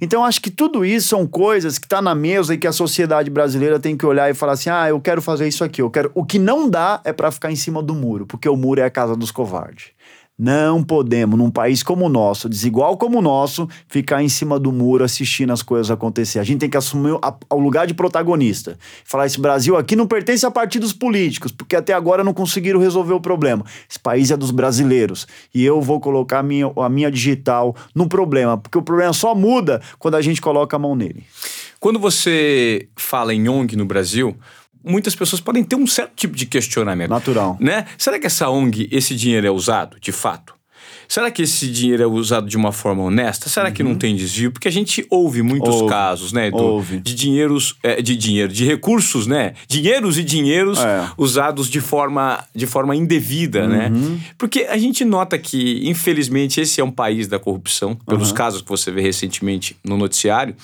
[0.00, 2.72] Então, acho que tudo isso são coisas coisas que está na mesa e que a
[2.72, 5.90] sociedade brasileira tem que olhar e falar assim: ah, eu quero fazer isso aqui, eu
[5.90, 6.10] quero.
[6.14, 8.84] O que não dá é para ficar em cima do muro, porque o muro é
[8.84, 9.93] a casa dos covardes.
[10.36, 14.72] Não podemos, num país como o nosso, desigual como o nosso, ficar em cima do
[14.72, 16.40] muro assistindo as coisas acontecer.
[16.40, 17.16] A gente tem que assumir
[17.48, 18.76] o lugar de protagonista.
[19.04, 23.12] Falar: esse Brasil aqui não pertence a partidos políticos, porque até agora não conseguiram resolver
[23.12, 23.64] o problema.
[23.88, 25.24] Esse país é dos brasileiros.
[25.54, 29.36] E eu vou colocar a minha, a minha digital no problema, porque o problema só
[29.36, 31.22] muda quando a gente coloca a mão nele.
[31.78, 34.36] Quando você fala em ONG no Brasil,
[34.84, 37.10] muitas pessoas podem ter um certo tipo de questionamento.
[37.10, 37.56] Natural.
[37.60, 37.86] Né?
[37.96, 40.54] Será que essa ONG, esse dinheiro é usado, de fato?
[41.08, 43.48] Será que esse dinheiro é usado de uma forma honesta?
[43.48, 44.50] Será que não tem desvio?
[44.50, 45.88] Porque a gente ouve muitos Ouve.
[45.88, 46.98] casos, né, Edu, Ouve.
[47.00, 49.54] de dinheiros, é, de dinheiro, de recursos, né?
[49.68, 51.08] Dinheiros e dinheiros É.
[51.18, 53.90] usados de forma, de forma indevida, né?
[54.38, 58.68] Porque a gente nota que, infelizmente, esse é um país da corrupção, pelos casos que
[58.68, 60.54] você vê recentemente no noticiário,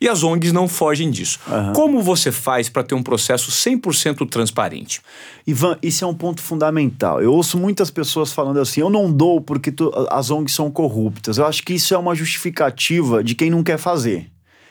[0.00, 1.38] e as ONGs não fogem disso.
[1.74, 5.00] Como você faz para ter um processo 100% transparente?
[5.46, 7.22] Ivan, isso é um ponto fundamental.
[7.22, 11.38] Eu ouço muitas pessoas falando assim: eu não dou porque tu- as ONGs são corruptas.
[11.38, 14.30] Eu acho que isso é uma justificativa de quem não quer fazer.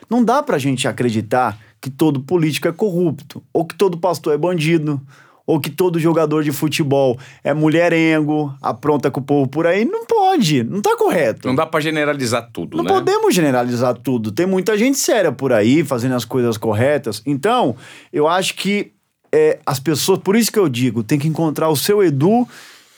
[0.10, 4.38] Não dá pra gente acreditar que todo político é corrupto, ou que todo pastor é
[4.38, 5.02] bandido,
[5.46, 9.84] ou que todo jogador de futebol é mulherengo, apronta com o povo por aí.
[9.84, 11.48] Não pode, não tá correto.
[11.48, 12.90] Não dá para generalizar tudo, Não né?
[12.90, 14.32] podemos generalizar tudo.
[14.32, 17.22] Tem muita gente séria por aí fazendo as coisas corretas.
[17.26, 17.76] Então,
[18.12, 18.94] eu acho que
[19.34, 22.48] é, as pessoas, por isso que eu digo, tem que encontrar o seu Edu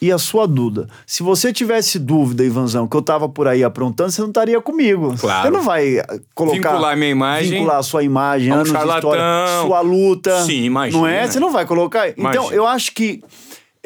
[0.01, 0.87] e a sua Duda.
[1.05, 5.15] Se você tivesse dúvida, Ivanzão, que eu tava por aí aprontando, você não estaria comigo.
[5.17, 5.43] Claro.
[5.47, 6.57] Você não vai eh, colocar.
[6.57, 9.67] Vincular minha imagem Vincular a sua imagem, um anos de história, charlatão.
[9.67, 10.43] sua luta.
[10.43, 11.01] Sim, imagina.
[11.01, 11.27] Não é?
[11.27, 12.09] Você não vai colocar.
[12.09, 12.55] Então, Imagina.
[12.55, 13.23] eu acho que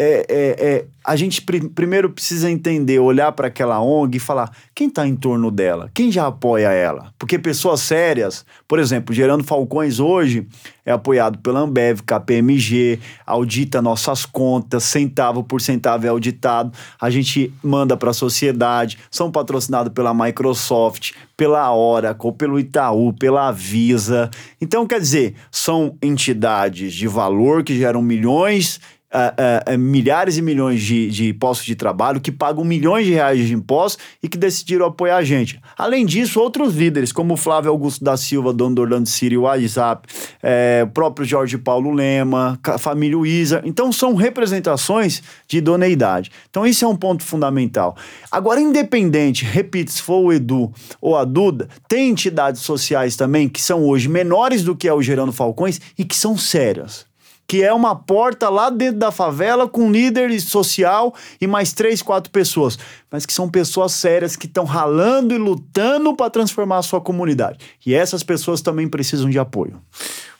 [0.02, 4.50] é, é, é, a gente pri- primeiro precisa entender, olhar para aquela ONG e falar
[4.74, 7.12] quem está em torno dela, quem já apoia ela.
[7.20, 10.48] Porque pessoas sérias, por exemplo, Gerando Falcões hoje
[10.86, 17.54] é apoiado pela Ambev, KPMG, audita nossas contas, centavo por centavo é auditado, a gente
[17.62, 24.30] manda para a sociedade, são patrocinados pela Microsoft, pela Oracle, pelo Itaú, pela Visa.
[24.62, 28.80] Então, quer dizer, são entidades de valor que geram milhões
[29.12, 33.14] ah, ah, ah, milhares e milhões de, de postos de trabalho, que pagam milhões de
[33.14, 35.60] reais de impostos e que decidiram apoiar a gente.
[35.76, 40.08] Além disso, outros líderes, como o Flávio Augusto da Silva, dono do Orlando City WhatsApp,
[40.44, 43.62] eh, o próprio Jorge Paulo Lema, a família Isa.
[43.66, 46.32] Então, são representações de idoneidade.
[46.50, 47.98] Então, isso é um ponto fundamental.
[48.32, 53.62] Agora, independente, repito, se for o Edu ou a Duda, tem entidades sociais também que
[53.62, 57.09] são hoje menores do que é o Gerando Falcões e que são sérias
[57.50, 62.30] que é uma porta lá dentro da favela com líder social e mais três, quatro
[62.30, 62.78] pessoas,
[63.12, 67.58] mas que são pessoas sérias que estão ralando e lutando para transformar a sua comunidade.
[67.84, 69.82] E essas pessoas também precisam de apoio.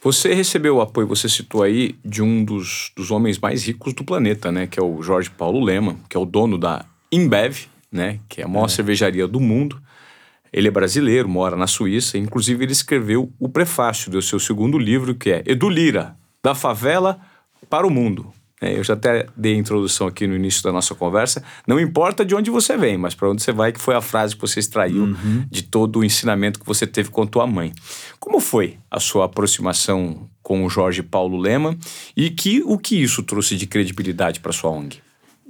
[0.04, 4.04] Você recebeu o apoio, você citou aí, de um dos, dos homens mais ricos do
[4.04, 4.68] planeta, né?
[4.68, 8.20] Que é o Jorge Paulo Lema, que é o dono da Imbev, né?
[8.30, 9.82] Que é a maior cervejaria do mundo.
[10.54, 12.20] Ele é brasileiro, mora na Suíça.
[12.20, 17.20] Inclusive, ele escreveu o prefácio do seu segundo livro, que é Edu Lira, da favela
[17.70, 18.34] para o mundo.
[18.62, 21.42] É, eu já até dei a introdução aqui no início da nossa conversa.
[21.66, 24.36] Não importa de onde você vem, mas para onde você vai, que foi a frase
[24.36, 25.16] que você extraiu
[25.50, 27.72] de todo o ensinamento que você teve com tua mãe.
[28.20, 31.78] Como foi a sua aproximação com o Jorge Paulo Lema
[32.18, 35.02] e que, o que isso trouxe de credibilidade para sua ONG?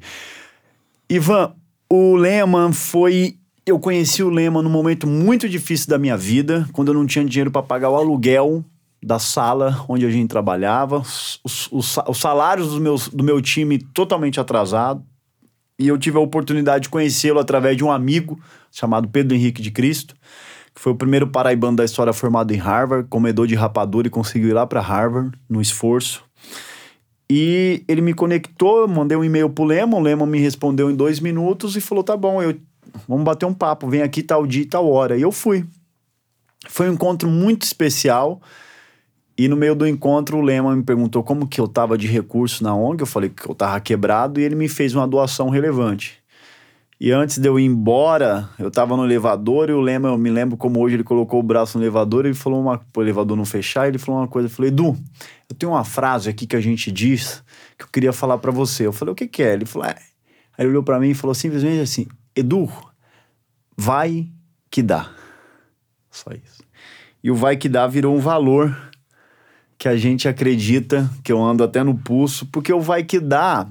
[1.11, 1.53] Ivan,
[1.91, 3.37] o Lehman foi.
[3.67, 7.25] Eu conheci o Lehman num momento muito difícil da minha vida, quando eu não tinha
[7.25, 8.65] dinheiro para pagar o aluguel
[9.05, 11.41] da sala onde a gente trabalhava, os,
[11.73, 15.03] os, os salários dos meus, do meu time totalmente atrasado.
[15.77, 18.39] E eu tive a oportunidade de conhecê-lo através de um amigo
[18.71, 20.15] chamado Pedro Henrique de Cristo,
[20.73, 24.51] que foi o primeiro paraibano da história formado em Harvard, comedor de rapadura e conseguiu
[24.51, 26.23] ir lá para Harvard no esforço.
[27.29, 31.19] E ele me conectou, mandei um e-mail pro Lemon, o Lemon me respondeu em dois
[31.19, 32.57] minutos e falou: tá bom, eu,
[33.09, 35.17] vamos bater um papo, vem aqui tal dia e tal hora.
[35.17, 35.65] E eu fui.
[36.69, 38.41] Foi um encontro muito especial.
[39.39, 42.65] E no meio do encontro, o Lema me perguntou como que eu tava de recurso
[42.65, 43.03] na ONG.
[43.03, 46.23] Eu falei que eu tava quebrado e ele me fez uma doação relevante.
[46.99, 50.31] E antes de eu ir embora, eu tava no elevador e o Lema, eu me
[50.31, 53.45] lembro como hoje ele colocou o braço no elevador e ele falou uma, elevador não
[53.45, 54.97] fechar, ele falou uma coisa, eu falei, Edu,
[55.47, 57.45] eu tenho uma frase aqui que a gente diz
[57.77, 58.87] que eu queria falar para você.
[58.87, 59.53] Eu falei, o que que é?
[59.53, 59.97] Ele falou, é.
[60.57, 62.71] Aí ele olhou para mim e falou simplesmente assim, Edu,
[63.77, 64.29] vai
[64.71, 65.11] que dá.
[66.11, 66.63] Só isso.
[67.25, 68.77] E o vai que dá virou um valor
[69.79, 73.67] que a gente acredita, que eu ando até no pulso, porque o vai que dá.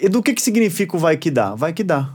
[0.00, 1.54] E do que, que significa o vai que dá?
[1.54, 2.14] Vai que dá.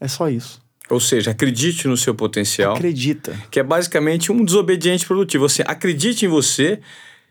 [0.00, 0.62] É só isso.
[0.90, 2.74] Ou seja, acredite no seu potencial.
[2.74, 3.34] Acredita.
[3.50, 5.48] Que é basicamente um desobediente produtivo.
[5.48, 6.80] Você acredite em você,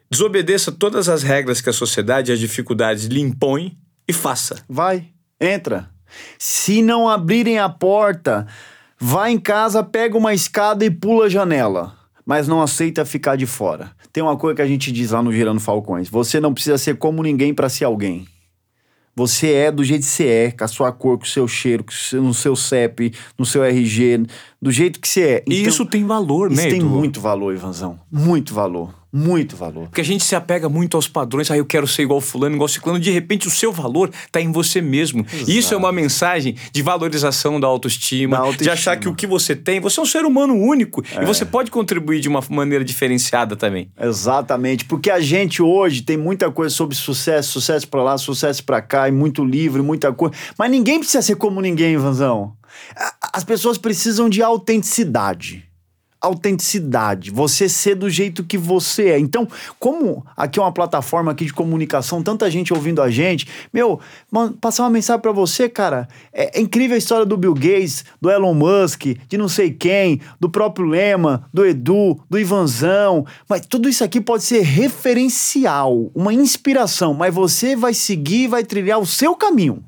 [0.10, 4.64] desobedeça todas as regras que a sociedade e as dificuldades lhe impõem e faça.
[4.68, 5.13] Vai,
[5.44, 5.90] entra.
[6.38, 8.48] Se não abrirem a porta,
[9.00, 11.94] vai em casa, pega uma escada e pula a janela.
[12.26, 13.92] Mas não aceita ficar de fora.
[14.14, 16.98] Tem uma coisa que a gente diz lá no Girando Falcões: você não precisa ser
[16.98, 18.26] como ninguém para ser alguém.
[19.16, 21.86] Você é do jeito que você é, com a sua cor, com o seu cheiro,
[22.14, 24.26] no seu CEP, no seu RG,
[24.60, 25.44] do jeito que você é.
[25.46, 26.68] Então, e isso tem valor, isso né?
[26.68, 28.00] Isso tem muito valor, Ivanzão.
[28.12, 29.03] Muito valor.
[29.16, 29.90] Muito valor.
[29.90, 31.52] Porque a gente se apega muito aos padrões.
[31.52, 33.00] Ah, eu quero ser igual fulano, igual ciclano.
[33.00, 35.24] De repente, o seu valor está em você mesmo.
[35.32, 35.52] Exato.
[35.52, 39.14] E isso é uma mensagem de valorização da autoestima, da autoestima, de achar que o
[39.14, 41.04] que você tem, você é um ser humano único.
[41.16, 41.22] É.
[41.22, 43.92] E você pode contribuir de uma maneira diferenciada também.
[44.02, 44.86] Exatamente.
[44.86, 49.08] Porque a gente hoje tem muita coisa sobre sucesso, sucesso para lá, sucesso para cá,
[49.08, 50.34] e muito livro, muita coisa.
[50.58, 52.54] Mas ninguém precisa ser como ninguém, Vanzão.
[53.32, 55.72] As pessoas precisam de autenticidade
[56.24, 59.20] autenticidade, você ser do jeito que você é.
[59.20, 59.46] Então,
[59.78, 64.00] como aqui é uma plataforma aqui de comunicação, tanta gente ouvindo a gente, meu,
[64.62, 68.32] passar uma mensagem para você, cara, é, é, incrível a história do Bill Gates, do
[68.32, 73.90] Elon Musk, de não sei quem, do próprio Lema, do Edu, do Ivanzão, mas tudo
[73.90, 79.36] isso aqui pode ser referencial, uma inspiração, mas você vai seguir, vai trilhar o seu
[79.36, 79.84] caminho.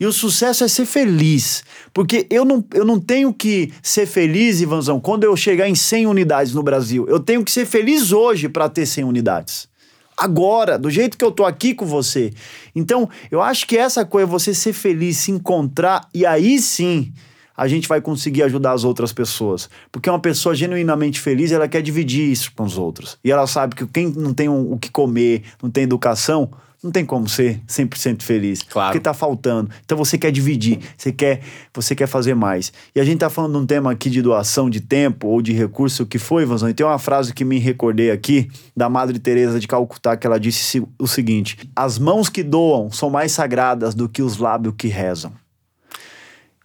[0.00, 1.62] E o sucesso é ser feliz.
[1.92, 6.06] Porque eu não, eu não tenho que ser feliz, Ivanzão, quando eu chegar em 100
[6.06, 7.06] unidades no Brasil.
[7.06, 9.68] Eu tenho que ser feliz hoje para ter 100 unidades.
[10.16, 12.32] Agora, do jeito que eu tô aqui com você.
[12.74, 17.12] Então, eu acho que essa coisa, você ser feliz, se encontrar, e aí sim
[17.56, 19.68] a gente vai conseguir ajudar as outras pessoas.
[19.92, 23.18] Porque uma pessoa genuinamente feliz, ela quer dividir isso com os outros.
[23.22, 26.50] E ela sabe que quem não tem o que comer, não tem educação,
[26.82, 28.62] não tem como ser 100% feliz.
[28.62, 28.90] Claro.
[28.90, 29.70] Porque tá faltando.
[29.84, 31.40] Então você quer dividir, você quer,
[31.74, 32.72] você quer fazer mais.
[32.94, 35.52] E a gente tá falando de um tema aqui de doação de tempo ou de
[35.52, 36.70] recurso, o que foi, Vanzão?
[36.70, 40.40] E tem uma frase que me recordei aqui da Madre Teresa de Calcutá que ela
[40.40, 44.88] disse o seguinte: "As mãos que doam são mais sagradas do que os lábios que
[44.88, 45.32] rezam".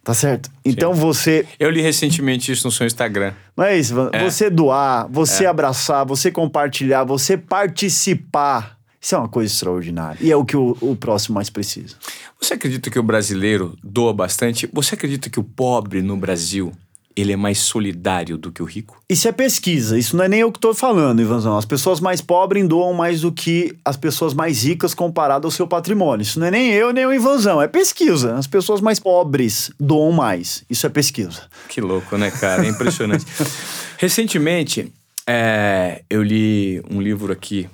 [0.02, 0.48] Tá certo?
[0.64, 1.00] Então Sim.
[1.00, 1.46] você.
[1.58, 3.32] Eu li recentemente isso no seu Instagram.
[3.56, 4.22] Mas é.
[4.22, 5.48] você doar, você é.
[5.48, 8.75] abraçar, você compartilhar, você participar
[9.06, 10.18] isso é uma coisa extraordinária.
[10.20, 11.94] E é o que o, o próximo mais precisa.
[12.40, 14.68] Você acredita que o brasileiro doa bastante?
[14.72, 16.72] Você acredita que o pobre no Brasil
[17.14, 19.00] ele é mais solidário do que o rico?
[19.08, 21.56] Isso é pesquisa, isso não é nem eu que estou falando, Ivanzão.
[21.56, 25.68] As pessoas mais pobres doam mais do que as pessoas mais ricas comparado ao seu
[25.68, 26.22] patrimônio.
[26.22, 28.34] Isso não é nem eu, nem o Ivanzão, é pesquisa.
[28.34, 30.64] As pessoas mais pobres doam mais.
[30.68, 31.42] Isso é pesquisa.
[31.68, 32.66] Que louco, né, cara?
[32.66, 33.24] É impressionante.
[33.98, 34.92] Recentemente,
[35.24, 37.68] é, eu li um livro aqui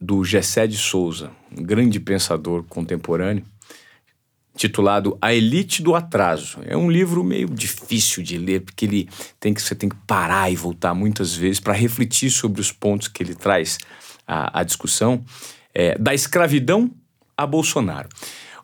[0.00, 3.44] do Gessé de Souza, um grande pensador contemporâneo,
[4.56, 6.58] titulado A Elite do Atraso.
[6.64, 10.50] É um livro meio difícil de ler, porque ele tem que, você tem que parar
[10.50, 13.78] e voltar muitas vezes para refletir sobre os pontos que ele traz
[14.26, 15.24] à, à discussão,
[15.74, 16.90] é, da escravidão
[17.36, 18.08] a Bolsonaro.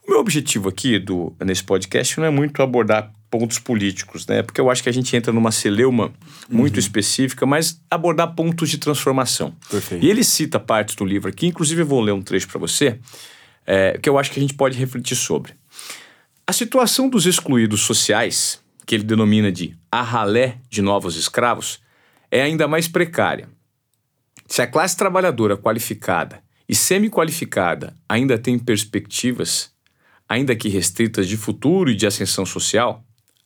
[0.07, 4.43] O meu objetivo aqui do, nesse podcast não é muito abordar pontos políticos, né?
[4.43, 6.13] Porque eu acho que a gente entra numa celeuma
[6.51, 6.81] muito uhum.
[6.81, 9.57] específica, mas abordar pontos de transformação.
[9.71, 10.05] Perfeito.
[10.05, 12.99] E ele cita partes do livro aqui, inclusive eu vou ler um trecho para você,
[13.67, 15.55] é, que eu acho que a gente pode refletir sobre.
[16.47, 21.81] A situação dos excluídos sociais, que ele denomina de a ralé de novos escravos,
[22.31, 23.49] é ainda mais precária.
[24.47, 29.71] Se a classe trabalhadora qualificada e semi-qualificada ainda tem perspectivas,
[30.29, 33.03] ainda que restritas de futuro e de ascensão social,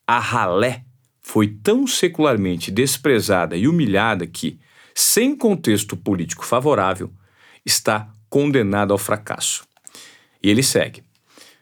[0.06, 0.84] a ralé
[1.20, 4.60] foi tão secularmente desprezada e humilhada que,
[4.94, 7.12] sem contexto político favorável,
[7.64, 9.66] está condenada ao fracasso.
[10.40, 11.02] E ele segue,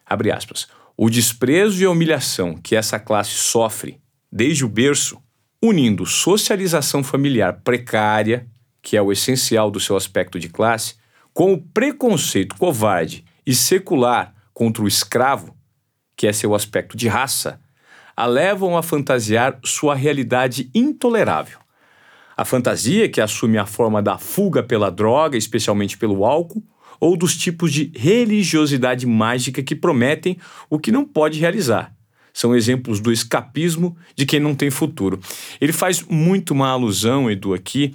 [0.05, 3.99] abre aspas, o desprezo e a humilhação que essa classe sofre
[4.31, 5.19] desde o berço,
[5.63, 8.47] unindo socialização familiar precária,
[8.83, 10.97] que é o essencial do seu aspecto de classe,
[11.33, 15.57] com o preconceito covarde e secular contra o escravo,
[16.15, 17.61] que é seu aspecto de raça,
[18.17, 21.59] a levam a fantasiar sua realidade intolerável.
[22.37, 26.63] A fantasia que assume a forma da fuga pela droga, especialmente pelo álcool,
[27.01, 30.39] ou dos tipos de religiosidade mágica que prometem
[30.71, 31.95] o que não pode realizar.
[32.33, 35.21] São exemplos do escapismo de quem não tem futuro.
[35.61, 37.95] Ele faz muito uma alusão, Edu, aqui,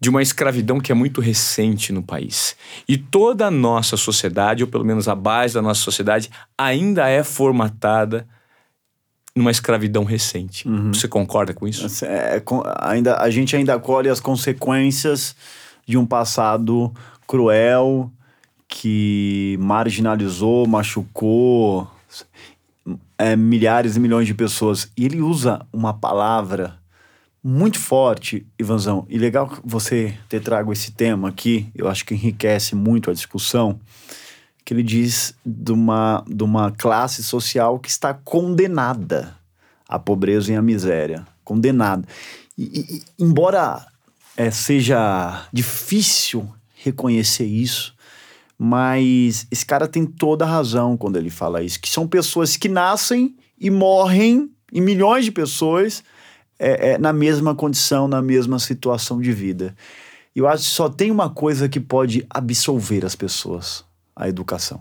[0.00, 2.56] de uma escravidão que é muito recente no país.
[2.88, 7.22] E toda a nossa sociedade, ou pelo menos a base da nossa sociedade, ainda é
[7.22, 8.26] formatada
[9.36, 10.66] numa escravidão recente.
[10.66, 10.94] Uhum.
[10.94, 12.04] Você concorda com isso?
[12.06, 12.42] É,
[12.80, 15.36] ainda, a gente ainda colhe as consequências
[15.86, 16.90] de um passado
[17.26, 18.10] cruel
[18.66, 21.86] que marginalizou, machucou.
[23.18, 24.90] é, milhares e milhões de pessoas.
[24.96, 26.78] E ele usa uma palavra
[27.42, 29.06] muito forte, Ivanzão.
[29.08, 33.78] E legal você ter trago esse tema aqui, eu acho que enriquece muito a discussão.
[34.66, 39.34] Que ele diz de uma, de uma classe social que está condenada
[39.88, 41.26] à pobreza e à miséria.
[41.42, 42.06] Condenada.
[42.58, 43.86] E, e, embora
[44.36, 47.94] é, seja difícil reconhecer isso,
[48.58, 52.68] mas esse cara tem toda a razão quando ele fala isso, que são pessoas que
[52.68, 56.02] nascem e morrem, e milhões de pessoas,
[56.58, 59.74] é, é, na mesma condição, na mesma situação de vida.
[60.34, 63.84] Eu acho que só tem uma coisa que pode absolver as pessoas:
[64.16, 64.80] a educação.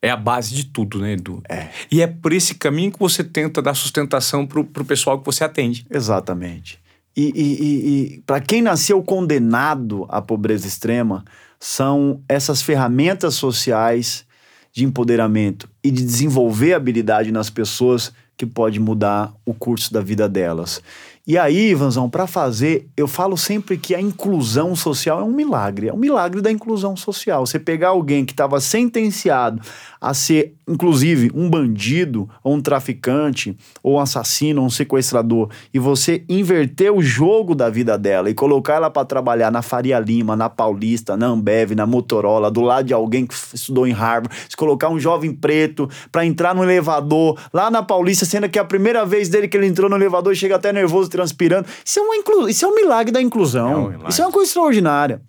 [0.00, 1.42] É a base de tudo, né, Edu?
[1.48, 1.68] É.
[1.90, 5.42] E é por esse caminho que você tenta dar sustentação pro, pro pessoal que você
[5.42, 5.84] atende.
[5.90, 6.78] Exatamente.
[7.16, 11.24] E, e, e, e para quem nasceu condenado à pobreza extrema,
[11.58, 14.26] são essas ferramentas sociais
[14.72, 20.28] de empoderamento e de desenvolver habilidade nas pessoas que pode mudar o curso da vida
[20.28, 20.82] delas.
[21.28, 25.88] E aí, Ivanzão, para fazer, eu falo sempre que a inclusão social é um milagre,
[25.88, 27.44] é um milagre da inclusão social.
[27.44, 29.60] Você pegar alguém que estava sentenciado
[30.00, 35.80] a ser, inclusive, um bandido, ou um traficante, ou um assassino, ou um sequestrador, e
[35.80, 40.36] você inverter o jogo da vida dela e colocar ela para trabalhar na Faria Lima,
[40.36, 44.56] na Paulista, na Ambev, na Motorola, do lado de alguém que estudou em Harvard, se
[44.56, 48.64] colocar um jovem preto para entrar no elevador lá na Paulista, sendo que é a
[48.64, 51.66] primeira vez dele que ele entrou no elevador chega até nervoso transpirando.
[51.84, 52.48] Isso é, uma inclu...
[52.48, 53.70] Isso é um milagre da inclusão.
[53.70, 54.08] É um milagre.
[54.10, 55.22] Isso é uma coisa extraordinária.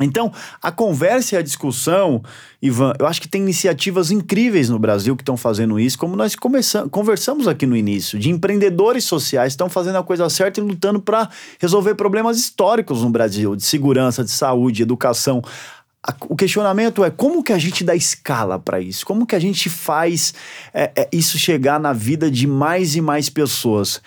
[0.00, 2.22] Então, a conversa e a discussão,
[2.62, 6.36] Ivan, eu acho que tem iniciativas incríveis no Brasil que estão fazendo isso, como nós
[6.90, 11.28] conversamos aqui no início, de empreendedores sociais estão fazendo a coisa certa e lutando para
[11.58, 15.42] resolver problemas históricos no Brasil, de segurança, de saúde, educação.
[16.28, 19.04] O questionamento é como que a gente dá escala para isso?
[19.04, 20.32] Como que a gente faz
[20.72, 24.00] é, é, isso chegar na vida de mais e mais pessoas?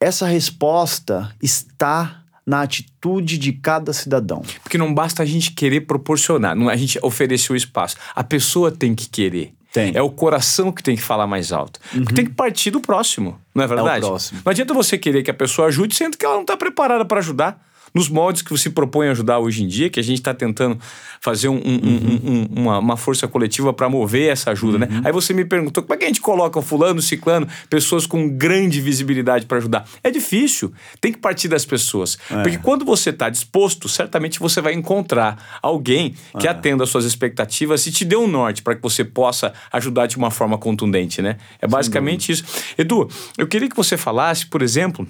[0.00, 4.42] Essa resposta está na atitude de cada cidadão.
[4.62, 7.96] Porque não basta a gente querer proporcionar, não a gente oferecer o espaço.
[8.14, 9.54] A pessoa tem que querer.
[9.72, 9.92] Tem.
[9.94, 11.80] É o coração que tem que falar mais alto.
[11.92, 12.00] Uhum.
[12.00, 14.04] Porque tem que partir do próximo, não é verdade?
[14.04, 14.40] É o próximo.
[14.44, 17.18] Não adianta você querer que a pessoa ajude, sendo que ela não está preparada para
[17.18, 17.60] ajudar
[17.94, 20.78] nos moldes que você propõe ajudar hoje em dia, que a gente está tentando
[21.20, 22.20] fazer um, um, uhum.
[22.24, 24.86] um, uma, uma, força coletiva para mover essa ajuda, né?
[24.90, 24.96] uhum.
[24.96, 25.02] né?
[25.04, 28.80] Aí você me perguntou como é que a gente coloca fulano, ciclano, pessoas com grande
[28.80, 29.86] visibilidade para ajudar.
[30.02, 32.18] É difícil, tem que partir das pessoas.
[32.30, 32.42] É.
[32.42, 36.50] Porque quando você está disposto, certamente você vai encontrar alguém que é.
[36.50, 40.16] atenda às suas expectativas e te dê um norte para que você possa ajudar de
[40.16, 41.36] uma forma contundente, né?
[41.60, 42.44] É basicamente isso.
[42.76, 45.06] Edu, eu queria que você falasse, por exemplo,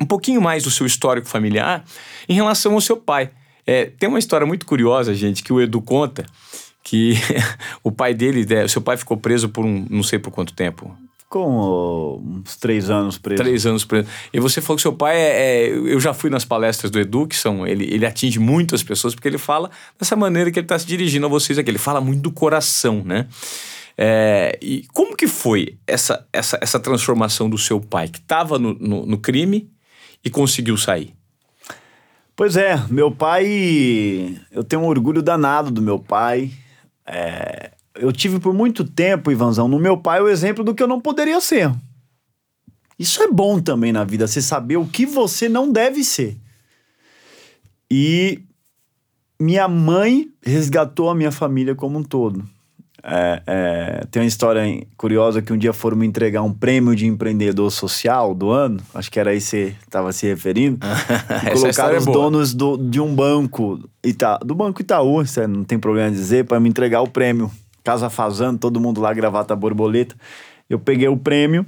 [0.00, 1.84] um pouquinho mais do seu histórico familiar
[2.28, 3.30] em relação ao seu pai.
[3.66, 6.24] É, tem uma história muito curiosa, gente, que o Edu conta,
[6.82, 7.14] que
[7.84, 10.96] o pai dele, né, seu pai ficou preso por um, não sei por quanto tempo.
[11.18, 13.42] Ficou uns três anos preso.
[13.42, 14.08] Três anos preso.
[14.32, 17.26] E você falou que seu pai é, é, Eu já fui nas palestras do Edu,
[17.26, 17.66] que são.
[17.66, 19.70] Ele, ele atinge muitas pessoas, porque ele fala
[20.00, 21.70] dessa maneira que ele está se dirigindo a vocês aqui.
[21.70, 23.26] Ele fala muito do coração, né?
[23.98, 28.72] É, e como que foi essa, essa, essa transformação do seu pai, que estava no,
[28.72, 29.68] no, no crime
[30.24, 31.14] e conseguiu sair?
[32.34, 34.40] Pois é, meu pai.
[34.52, 36.52] Eu tenho um orgulho danado do meu pai.
[37.04, 40.86] É, eu tive por muito tempo, Ivanzão, no meu pai o exemplo do que eu
[40.86, 41.72] não poderia ser.
[42.98, 46.36] Isso é bom também na vida, você saber o que você não deve ser.
[47.90, 48.40] E
[49.40, 52.48] minha mãe resgatou a minha família como um todo.
[53.10, 54.62] É, é, tem uma história
[54.96, 59.10] curiosa que um dia foram me entregar um prêmio de empreendedor social do ano, acho
[59.10, 60.78] que era aí que você estava se referindo.
[61.54, 66.10] colocaram é os donos do, de um banco, Ita, do Banco Itaú, não tem problema
[66.10, 67.50] dizer, para me entregar o prêmio.
[67.82, 70.14] Casa Fazando, todo mundo lá, gravata borboleta.
[70.68, 71.64] Eu peguei o prêmio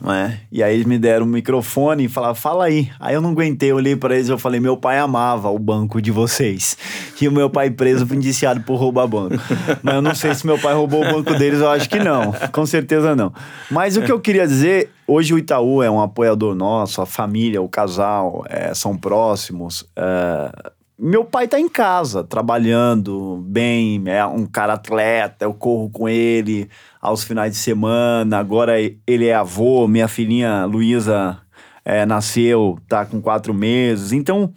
[0.00, 0.40] né?
[0.50, 2.90] E aí eles me deram um microfone e falaram, fala aí.
[3.00, 6.00] Aí eu não aguentei, eu olhei para eles eu falei, meu pai amava o banco
[6.00, 6.76] de vocês.
[7.20, 9.34] E o meu pai preso foi indiciado por roubar banco.
[9.82, 12.32] Mas eu não sei se meu pai roubou o banco deles, eu acho que não.
[12.52, 13.32] Com certeza não.
[13.70, 17.60] Mas o que eu queria dizer, hoje o Itaú é um apoiador nosso, a família,
[17.60, 19.84] o casal é, são próximos.
[19.96, 26.08] É, meu pai tá em casa, trabalhando bem, é um cara atleta, eu corro com
[26.08, 26.68] ele
[27.00, 28.38] aos finais de semana.
[28.38, 31.38] Agora ele é avô, minha filhinha Luísa
[31.84, 34.12] é, nasceu, tá com quatro meses.
[34.12, 34.52] Então,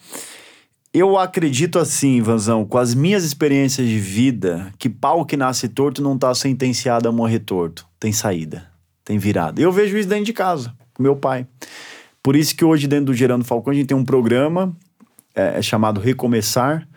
[0.94, 6.02] eu acredito assim, Vanzão, com as minhas experiências de vida, que pau que nasce torto
[6.02, 7.88] não tá sentenciado a morrer torto.
[8.00, 8.70] Tem saída,
[9.06, 9.62] tem virada.
[9.62, 11.48] Eu vejo isso dentro de casa, com meu pai.
[12.22, 14.76] Por isso que hoje, dentro do Gerando Falcão, a gente tem um programa
[15.36, 16.88] é, é chamado Recomeçar,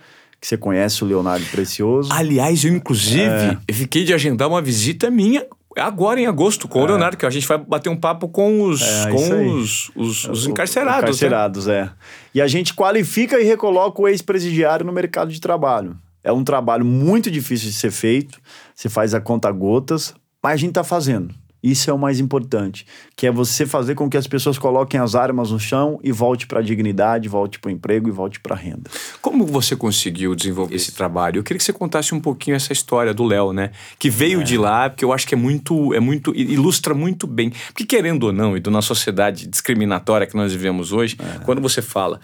[0.44, 2.12] que você conhece o Leonardo Precioso.
[2.12, 3.56] Aliás, eu inclusive, é...
[3.66, 7.30] eu fiquei de agendar uma visita minha Agora em agosto, com o Leonardo, que a
[7.30, 11.00] gente vai bater um papo com os, É, com os, os, os O- encarcerados.
[11.00, 11.08] né?
[11.08, 11.90] Encarcerados, é.
[12.32, 15.96] E a gente qualifica e recoloca o ex-presidiário no mercado de trabalho.
[16.22, 18.38] É um trabalho muito difícil de ser feito,
[18.72, 21.34] você faz a conta gotas, mas a gente está fazendo.
[21.64, 22.86] Isso é o mais importante,
[23.16, 26.46] que é você fazer com que as pessoas coloquem as armas no chão e volte
[26.46, 28.90] para a dignidade, volte para o emprego e volte para a renda.
[29.22, 31.38] Como você conseguiu desenvolver esse trabalho?
[31.38, 33.70] Eu queria que você contasse um pouquinho essa história do Léo, né?
[33.98, 37.50] Que veio de lá, porque eu acho que é muito, é muito, ilustra muito bem.
[37.68, 42.20] Porque querendo ou não, e na sociedade discriminatória que nós vivemos hoje, quando você fala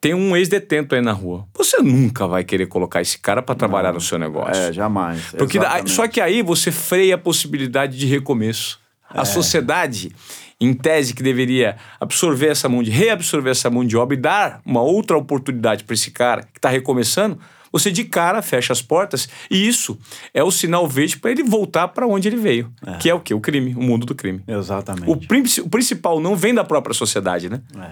[0.00, 3.92] tem um ex-detento aí na rua, você nunca vai querer colocar esse cara para trabalhar
[3.92, 4.62] no seu negócio.
[4.62, 5.20] É, jamais.
[5.36, 8.80] Porque só que aí você freia a possibilidade de recomeço.
[9.12, 9.20] É.
[9.20, 10.12] A sociedade,
[10.60, 14.60] em tese, que deveria absorver essa mão de reabsorver essa mão de obra e dar
[14.64, 17.38] uma outra oportunidade para esse cara que está recomeçando,
[17.72, 19.98] você de cara fecha as portas e isso
[20.34, 23.32] é o sinal verde para ele voltar para onde ele veio, que é o quê?
[23.32, 24.42] O crime, o mundo do crime.
[24.46, 25.08] Exatamente.
[25.08, 27.60] O, o principal não vem da própria sociedade, né?
[27.78, 27.90] É,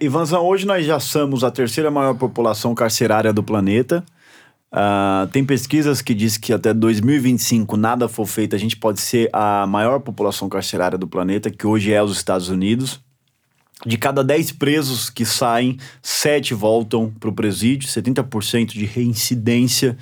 [0.00, 4.04] Ivanzão, hoje nós já somos a terceira maior população carcerária do planeta.
[4.72, 9.28] Ah, tem pesquisas que dizem que até 2025 nada for feito, a gente pode ser
[9.32, 13.00] a maior população carcerária do planeta, que hoje é os Estados Unidos.
[13.84, 19.96] De cada 10 presos que saem, 7 voltam para o presídio, 70% de reincidência,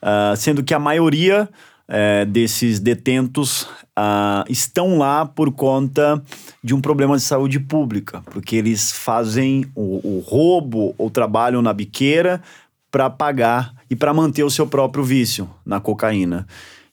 [0.00, 1.48] ah, sendo que a maioria
[1.88, 6.22] eh, desses detentos ah, estão lá por conta
[6.62, 11.72] de um problema de saúde pública, porque eles fazem o, o roubo ou trabalham na
[11.72, 12.42] biqueira
[12.90, 16.46] para pagar e para manter o seu próprio vício na cocaína.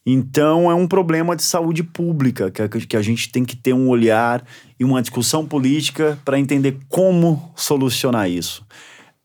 [0.06, 3.88] Então é um problema de saúde pública que que a gente tem que ter um
[3.88, 4.44] olhar
[4.78, 8.64] e uma discussão política para entender como solucionar isso.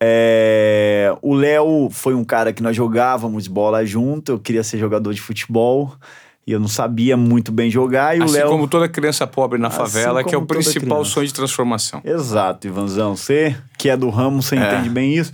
[0.01, 5.13] É, o Léo foi um cara que nós jogávamos bola junto, eu queria ser jogador
[5.13, 5.93] de futebol
[6.47, 8.15] e eu não sabia muito bem jogar.
[8.17, 8.47] E o Assim Léo.
[8.49, 11.09] como toda criança pobre na Assim favela, que é o principal criança.
[11.11, 12.01] sonho de transformação.
[12.03, 13.15] Exato, Ivanzão.
[13.15, 14.59] Você que é do ramo, você É.
[14.73, 15.31] entende bem isso.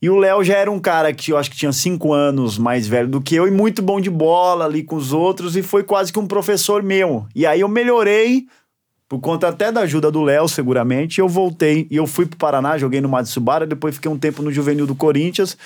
[0.00, 2.86] E o Léo já era um cara que eu acho que tinha cinco anos mais
[2.86, 5.82] velho do que eu e muito bom de bola ali com os outros e foi
[5.82, 7.26] quase que um professor meu.
[7.34, 8.46] E aí eu melhorei,
[9.08, 11.86] por conta até da ajuda do Léo, seguramente, eu voltei.
[11.90, 14.94] E eu fui pro Paraná, joguei no Matsubara, depois fiquei um tempo no Juvenil do
[14.94, 15.56] Corinthians.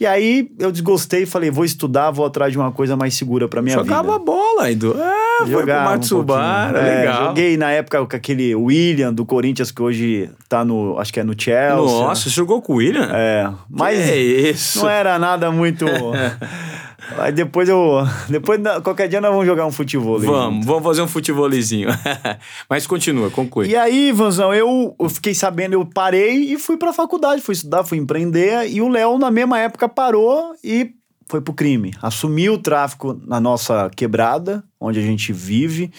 [0.00, 3.46] E aí eu desgostei e falei, vou estudar, vou atrás de uma coisa mais segura
[3.46, 4.24] pra minha Jogava vida.
[4.24, 4.96] bola, Edu.
[5.00, 6.92] É, foi pro Jogava um Matsubara, pouquinho.
[6.92, 7.26] É, legal.
[7.28, 10.98] Joguei na época com aquele William do Corinthians, que hoje tá no.
[10.98, 11.76] Acho que é no Chelsea.
[11.76, 13.08] Nossa, jogou com o William?
[13.12, 14.16] É, mas Que é
[14.50, 14.80] isso?
[14.80, 15.84] não era nada muito.
[17.18, 17.98] Aí depois eu.
[18.28, 20.18] Depois, qualquer dia nós vamos jogar um futebol.
[20.20, 20.66] Vamos, junto.
[20.66, 21.88] vamos fazer um futebolizinho.
[22.70, 23.68] Mas continua, conclui.
[23.68, 27.84] E aí, Ivanzão, eu, eu fiquei sabendo, eu parei e fui pra faculdade, fui estudar,
[27.84, 28.68] fui empreender.
[28.70, 30.92] E o Léo, na mesma época, parou e
[31.28, 31.92] foi pro crime.
[32.00, 35.90] Assumiu o tráfico na nossa quebrada, onde a gente vive.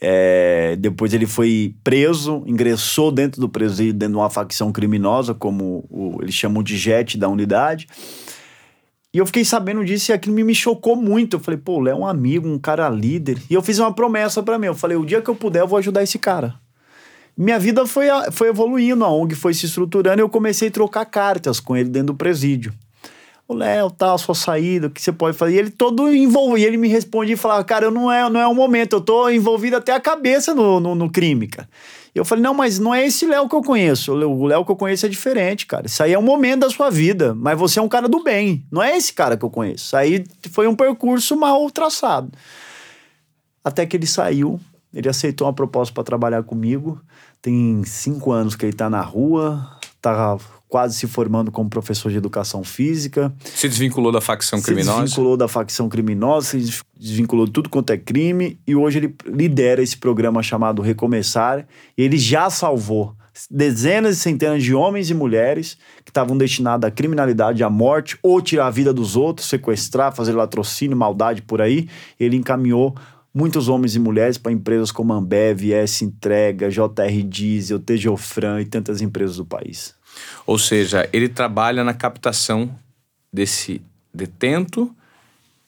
[0.00, 5.84] É, depois ele foi preso, ingressou dentro do presídio, dentro de uma facção criminosa, como
[5.88, 7.86] o- eles chamam de jet da unidade.
[9.14, 11.36] E eu fiquei sabendo disso e aquilo me, chocou muito.
[11.36, 13.40] Eu falei, pô, o Léo é um amigo, um cara líder.
[13.48, 14.66] E eu fiz uma promessa pra mim.
[14.66, 16.56] Eu falei, o dia que eu puder, eu vou ajudar esse cara.
[17.36, 21.04] Minha vida foi, foi evoluindo, a ONG foi se estruturando e eu comecei a trocar
[21.04, 22.72] cartas com ele dentro do presídio.
[23.46, 25.54] O Léo, tal, sua saída, o que você pode fazer?
[25.54, 28.46] E ele todo envolvido, ele me respondia e falava, cara, eu não é, não é
[28.46, 31.68] o momento, eu tô envolvido até a cabeça no, no, no crime, cara.
[32.14, 34.12] Eu falei, não, mas não é esse Léo que eu conheço.
[34.12, 35.86] O Léo que eu conheço é diferente, cara.
[35.86, 38.64] Isso aí é um momento da sua vida, mas você é um cara do bem.
[38.70, 39.86] Não é esse cara que eu conheço.
[39.86, 42.30] Isso aí foi um percurso mal traçado.
[43.64, 44.60] Até que ele saiu,
[44.92, 47.00] ele aceitou uma proposta para trabalhar comigo.
[47.42, 49.68] Tem cinco anos que ele tá na rua,
[50.00, 50.38] tá
[50.74, 53.32] quase se formando como professor de educação física.
[53.44, 55.02] Se desvinculou da facção Se criminosa?
[55.04, 59.14] desvinculou da facção criminosa, se des- desvinculou de tudo quanto é crime e hoje ele
[59.24, 61.64] lidera esse programa chamado Recomeçar.
[61.96, 63.14] E ele já salvou
[63.48, 68.40] dezenas e centenas de homens e mulheres que estavam destinados à criminalidade, à morte ou
[68.42, 71.88] tirar a vida dos outros, sequestrar, fazer latrocínio, maldade por aí.
[72.18, 72.96] Ele encaminhou
[73.32, 79.00] muitos homens e mulheres para empresas como Ambev, S Entrega, JR Diesel, Tejofran e tantas
[79.00, 79.94] empresas do país.
[80.46, 82.74] Ou seja, ele trabalha na captação
[83.32, 84.94] desse detento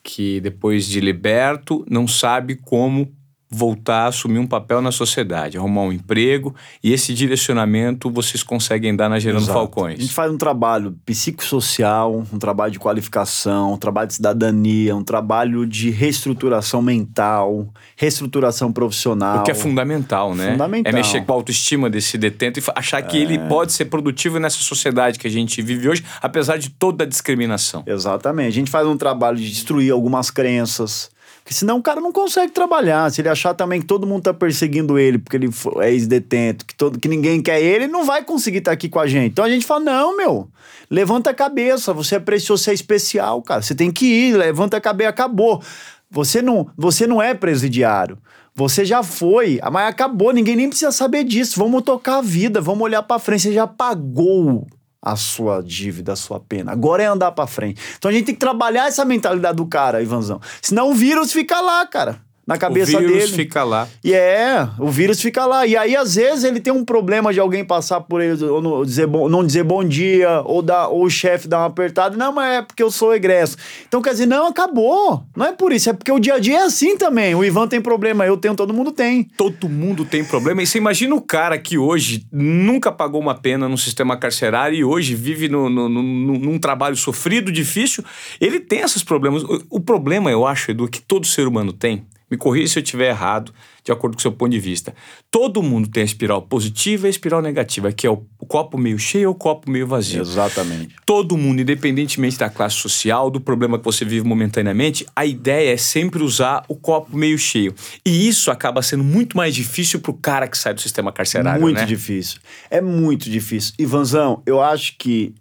[0.03, 3.13] que depois de liberto não sabe como
[3.49, 8.95] voltar a assumir um papel na sociedade, arrumar um emprego e esse direcionamento vocês conseguem
[8.95, 9.59] dar na Gerando Exato.
[9.59, 10.01] A Falcões.
[10.01, 15.67] gente faz um trabalho psicossocial, um trabalho de qualificação, um trabalho de cidadania, um trabalho
[15.67, 19.41] de reestruturação mental, reestruturação profissional.
[19.41, 20.53] O que é fundamental, né?
[20.53, 20.93] Fundamental.
[20.93, 23.49] É mexer com a autoestima desse detento e achar que ele É.
[23.49, 27.83] pode ser produtivo nessa sociedade que a gente vive hoje, apesar de toda a discriminação.
[27.87, 28.49] Exatamente.
[28.49, 31.11] A gente faz um trabalho de destruir algumas crenças,
[31.47, 33.09] Porque senão o cara não consegue trabalhar.
[33.09, 36.75] Se ele achar também que todo mundo tá perseguindo ele porque ele é ex-detento, que,
[36.75, 39.31] todo, que ninguém quer ele, ele não vai conseguir estar tá aqui com a gente.
[39.31, 40.49] Então a gente fala: não, meu,
[40.91, 43.63] levanta a cabeça, você é precioso, você é especial, cara.
[43.63, 45.63] Você tem que ir, levanta a cabeça, acabou.
[46.11, 48.19] Você não, você não é presidiário.
[48.53, 51.61] Você já foi, mas acabou, ninguém nem precisa saber disso.
[51.61, 53.43] Vamos tocar a vida, vamos olhar para frente.
[53.43, 54.67] Você já pagou
[55.07, 56.73] a sua dívida, a sua pena.
[56.73, 57.81] Agora é andar para frente.
[57.97, 60.41] Então a gente tem que trabalhar essa mentalidade do cara, Ivanzão.
[60.61, 63.05] Senão o vírus fica lá, cara na cabeça dele.
[63.05, 63.43] O vírus dele.
[63.43, 63.89] fica lá.
[64.05, 65.67] E é, o vírus fica lá.
[65.67, 68.85] E aí, às vezes, ele tem um problema de alguém passar por ele, ou não
[68.85, 72.17] dizer bom, não dizer bom dia, ou, dar, ou o chefe dar uma apertada.
[72.17, 73.57] Não, mas é porque eu sou egresso.
[73.89, 75.25] Então, quer dizer, não, acabou.
[75.37, 77.35] Não é por isso, é porque o dia a dia é assim também.
[77.35, 79.25] O Ivan tem problema, eu tenho, todo mundo tem.
[79.37, 80.63] Todo mundo tem problema.
[80.63, 84.85] E você imagina o cara que hoje nunca pagou uma pena no sistema carcerário e
[84.85, 88.05] hoje vive no, no, no, num trabalho sofrido, difícil.
[88.41, 89.43] Ele tem esses problemas.
[89.43, 92.83] O, o problema, eu acho, Edu, que todo ser humano tem me corrija se eu
[92.83, 93.53] estiver errado,
[93.85, 94.95] de acordo com o seu ponto de vista.
[95.31, 98.99] Todo mundo tem a espiral positiva e a espiral negativa, que é o copo meio
[98.99, 100.23] cheio ou o copo meio vazio.
[100.23, 100.97] Exatamente.
[101.07, 105.77] Todo mundo, independentemente da classe social, do problema que você vive momentaneamente, a ideia é
[105.77, 107.75] sempre usar o copo meio cheio.
[108.05, 111.61] E isso acaba sendo muito mais difícil para o cara que sai do sistema carcerário.
[111.61, 111.87] Muito né?
[111.87, 112.41] difícil.
[112.69, 113.75] É muito difícil.
[113.79, 115.33] Ivanzão, eu acho que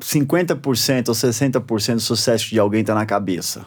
[0.00, 3.66] 50% ou 60% do sucesso de alguém está na cabeça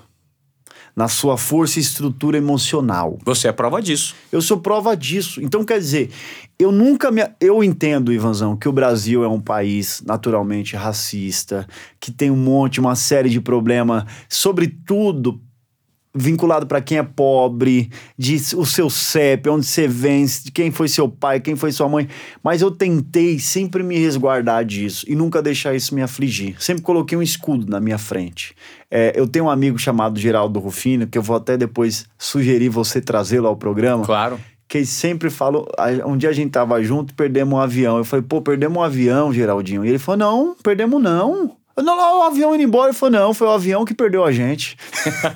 [0.95, 3.17] na sua força e estrutura emocional.
[3.25, 4.15] Você é prova disso.
[4.31, 5.41] Eu sou prova disso.
[5.41, 6.11] Então, quer dizer,
[6.57, 7.21] eu nunca me.
[7.39, 11.67] Eu entendo, Ivanzão, que o Brasil é um país naturalmente racista,
[11.99, 15.41] que tem um monte, uma série de problemas, sobretudo
[16.13, 20.87] vinculado para quem é pobre, de o seu CEP, onde você vem, de quem foi
[20.87, 22.07] seu pai, quem foi sua mãe.
[22.43, 26.55] Mas eu tentei sempre me resguardar disso e nunca deixar isso me afligir.
[26.59, 28.55] Sempre coloquei um escudo na minha frente.
[28.91, 33.01] É, eu tenho um amigo chamado Geraldo Rufino, que eu vou até depois sugerir você
[33.01, 34.05] trazê-lo ao programa.
[34.05, 34.39] Claro.
[34.67, 35.67] Que ele sempre falou.
[36.05, 37.97] Um dia a gente tava junto, perdemos um avião.
[37.97, 39.83] Eu falei, pô, perdemos um avião, Geraldinho.
[39.83, 41.57] E ele falou: não, perdemos não.
[41.75, 42.89] Não, lá o avião indo embora.
[42.89, 44.77] Ele falou: não, foi o avião que perdeu a gente.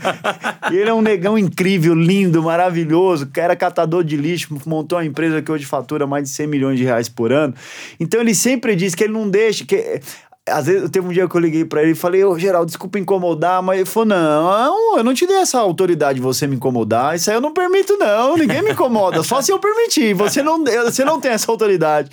[0.71, 5.05] e ele é um negão incrível, lindo, maravilhoso, que era catador de lixo, montou uma
[5.05, 7.53] empresa que hoje fatura mais de 100 milhões de reais por ano.
[7.99, 9.65] Então ele sempre diz que ele não deixa.
[9.65, 9.99] que
[10.47, 12.97] às vezes, teve um dia que eu liguei para ele e falei, ô Geraldo, desculpa
[12.97, 17.15] incomodar, mas ele falou: não, eu não te dei essa autoridade de você me incomodar,
[17.15, 20.63] isso aí eu não permito, não, ninguém me incomoda, só se eu permitir, você não,
[20.63, 22.09] você não tem essa autoridade.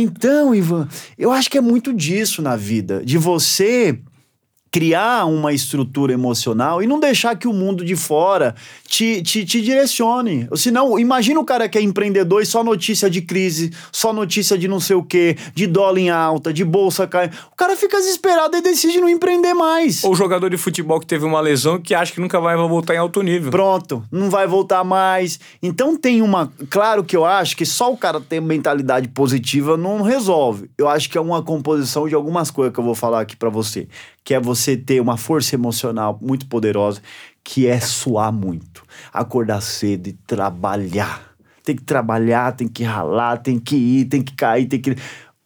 [0.00, 0.86] Então, Ivan,
[1.18, 3.98] eu acho que é muito disso na vida, de você
[4.70, 8.54] criar uma estrutura emocional e não deixar que o mundo de fora
[8.86, 10.48] te, te, te direcione.
[10.54, 14.68] Senão, imagina o cara que é empreendedor e só notícia de crise, só notícia de
[14.68, 17.36] não sei o quê, de dólar em alta, de bolsa caindo.
[17.52, 20.04] O cara fica desesperado e decide não empreender mais.
[20.04, 22.98] Ou jogador de futebol que teve uma lesão que acha que nunca vai voltar em
[22.98, 23.50] alto nível.
[23.50, 25.40] Pronto, não vai voltar mais.
[25.62, 26.52] Então tem uma.
[26.70, 30.70] Claro que eu acho que só o cara ter mentalidade positiva não resolve.
[30.76, 33.48] Eu acho que é uma composição de algumas coisas que eu vou falar aqui para
[33.48, 33.88] você
[34.28, 37.00] que é você ter uma força emocional muito poderosa,
[37.42, 41.32] que é suar muito, acordar cedo e trabalhar.
[41.64, 44.94] Tem que trabalhar, tem que ralar, tem que ir, tem que cair, tem que.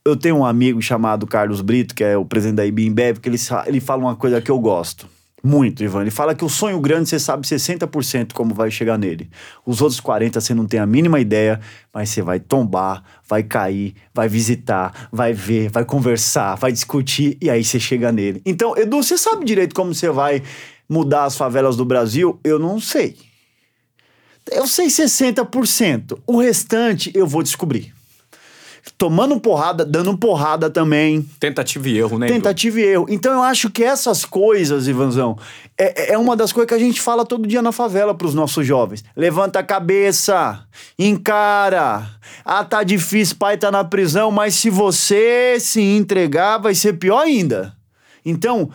[0.05, 3.39] Eu tenho um amigo chamado Carlos Brito, que é o presidente da IBIMBEV, que ele,
[3.67, 5.07] ele fala uma coisa que eu gosto.
[5.43, 6.03] Muito, Ivan.
[6.03, 9.29] Ele fala que o sonho grande você sabe 60% como vai chegar nele.
[9.67, 11.61] Os outros 40% você não tem a mínima ideia,
[11.93, 17.51] mas você vai tombar, vai cair, vai visitar, vai ver, vai conversar, vai discutir e
[17.51, 18.41] aí você chega nele.
[18.47, 20.43] Então, Edu, você sabe direito como você vai
[20.89, 22.39] mudar as favelas do Brasil?
[22.45, 23.17] Eu não sei.
[24.51, 26.19] Eu sei 60%.
[26.25, 27.93] O restante eu vou descobrir
[28.99, 31.23] tomando porrada, dando porrada também.
[31.39, 32.27] Tentativa e erro, né?
[32.27, 33.07] Tentativa e erro.
[33.09, 35.39] Então eu acho que essas coisas, Ivanzão,
[35.79, 38.67] é, é uma das coisas que a gente fala todo dia na favela pros nossos
[38.67, 39.05] jovens.
[39.17, 40.65] Levanta a cabeça,
[40.99, 42.09] encara.
[42.45, 47.21] Ah, tá difícil, pai tá na prisão, mas se você se entregar, vai ser pior
[47.21, 47.75] ainda.
[48.25, 48.71] Então,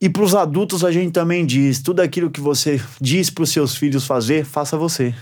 [0.00, 4.06] e pros adultos a gente também diz: tudo aquilo que você diz pros seus filhos
[4.06, 5.14] fazer, faça você.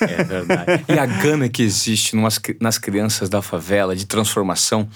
[0.00, 0.84] É verdade.
[0.88, 4.88] e a gana que existe numas, nas crianças da favela de transformação,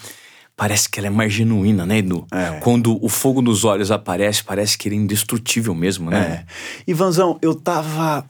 [0.56, 2.26] parece que ela é mais genuína, né, Edu?
[2.32, 2.60] É.
[2.60, 6.44] Quando o fogo nos olhos aparece, parece que ele é indestrutível mesmo, né?
[6.46, 6.90] É.
[6.90, 8.24] Ivanzão, eu tava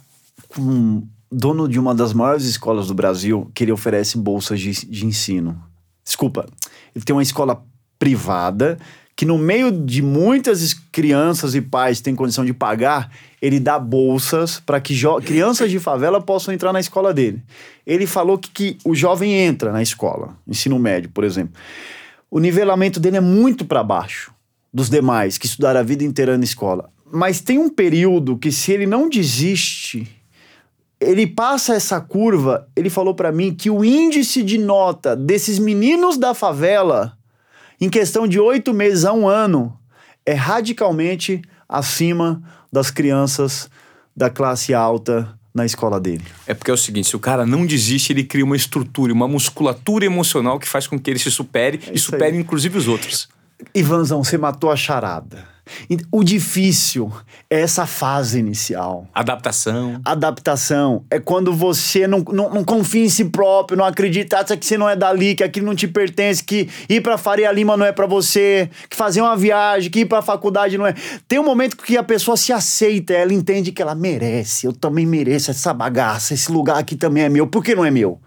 [0.48, 5.06] com dono de uma das maiores escolas do Brasil que ele oferece bolsas de, de
[5.06, 5.60] ensino.
[6.04, 6.46] Desculpa,
[6.94, 7.64] ele tem uma escola
[7.98, 8.78] privada
[9.14, 13.10] que no meio de muitas crianças e pais têm condição de pagar,
[13.40, 14.94] ele dá bolsas para que
[15.24, 17.42] crianças de favela possam entrar na escola dele.
[17.86, 21.54] Ele falou que, que o jovem entra na escola, ensino médio, por exemplo.
[22.30, 24.32] O nivelamento dele é muito para baixo
[24.72, 26.90] dos demais que estudaram a vida inteira na escola.
[27.12, 30.08] Mas tem um período que se ele não desiste,
[30.98, 36.16] ele passa essa curva, ele falou para mim que o índice de nota desses meninos
[36.16, 37.18] da favela,
[37.84, 39.76] em questão de oito meses a um ano,
[40.24, 42.40] é radicalmente acima
[42.72, 43.68] das crianças
[44.16, 46.24] da classe alta na escola dele.
[46.46, 49.26] É porque é o seguinte, se o cara não desiste, ele cria uma estrutura, uma
[49.28, 52.40] musculatura emocional que faz com que ele se supere É e supere aí.
[52.40, 53.28] inclusive os outros.
[53.74, 55.44] Ivanzão, você matou a charada.
[56.10, 57.12] O difícil
[57.48, 59.06] é essa fase inicial.
[59.14, 60.00] Adaptação.
[60.04, 64.66] Adaptação é quando você não, não, não confia em si próprio, não acredita ah, que
[64.66, 67.86] você não é dali, que aquilo não te pertence, que ir pra Faria Lima não
[67.86, 70.94] é pra você, que fazer uma viagem, que ir pra faculdade não é.
[71.28, 75.06] Tem um momento que a pessoa se aceita, ela entende que ela merece, eu também
[75.06, 78.20] mereço essa bagaça, esse lugar aqui também é meu, por que não é meu?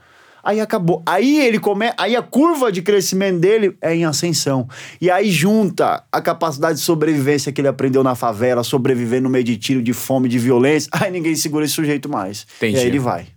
[0.45, 1.01] Aí acabou.
[1.07, 1.91] Aí ele come...
[1.97, 4.69] aí a curva de crescimento dele é em ascensão.
[5.01, 9.43] E aí junta a capacidade de sobrevivência que ele aprendeu na favela, sobreviver no meio
[9.43, 10.87] de tiro, de fome, de violência.
[10.93, 12.45] Aí ninguém segura esse sujeito mais.
[12.57, 12.77] Entendi.
[12.77, 13.27] E aí ele vai.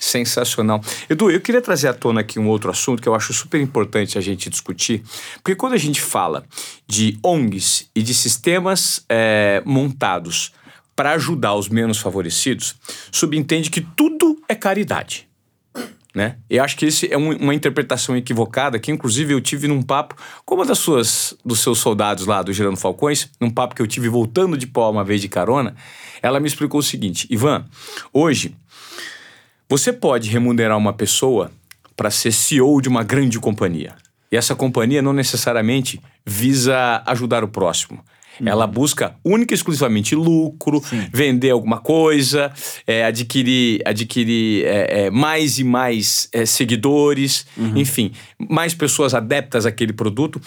[0.00, 0.80] Sensacional.
[1.10, 4.16] Edu, eu queria trazer à tona aqui um outro assunto que eu acho super importante
[4.16, 5.02] a gente discutir,
[5.42, 6.44] porque quando a gente fala
[6.86, 10.52] de ONGs e de sistemas eh, montados
[10.94, 12.76] para ajudar os menos favorecidos,
[13.12, 15.25] subentende que tudo é caridade.
[16.16, 16.38] Né?
[16.48, 20.16] Eu acho que esse é um- uma interpretação equivocada que, inclusive, eu tive num papo
[20.46, 23.86] com uma das suas, dos seus soldados lá do Gerando Falcões, num papo que eu
[23.86, 25.76] tive voltando de pó uma vez de carona.
[26.22, 27.66] Ela me explicou o seguinte: Ivan,
[28.14, 28.56] hoje
[29.68, 31.50] você pode remunerar uma pessoa
[31.94, 33.94] para ser CEO de uma grande companhia.
[34.32, 38.02] E essa companhia não necessariamente visa ajudar o próximo.
[38.44, 40.82] Ela busca única e exclusivamente lucro,
[41.12, 42.52] vender alguma coisa,
[42.86, 49.92] é, adquirir, adquirir é, é, mais e mais é, seguidores, enfim, mais pessoas adeptas àquele
[49.92, 50.40] produto.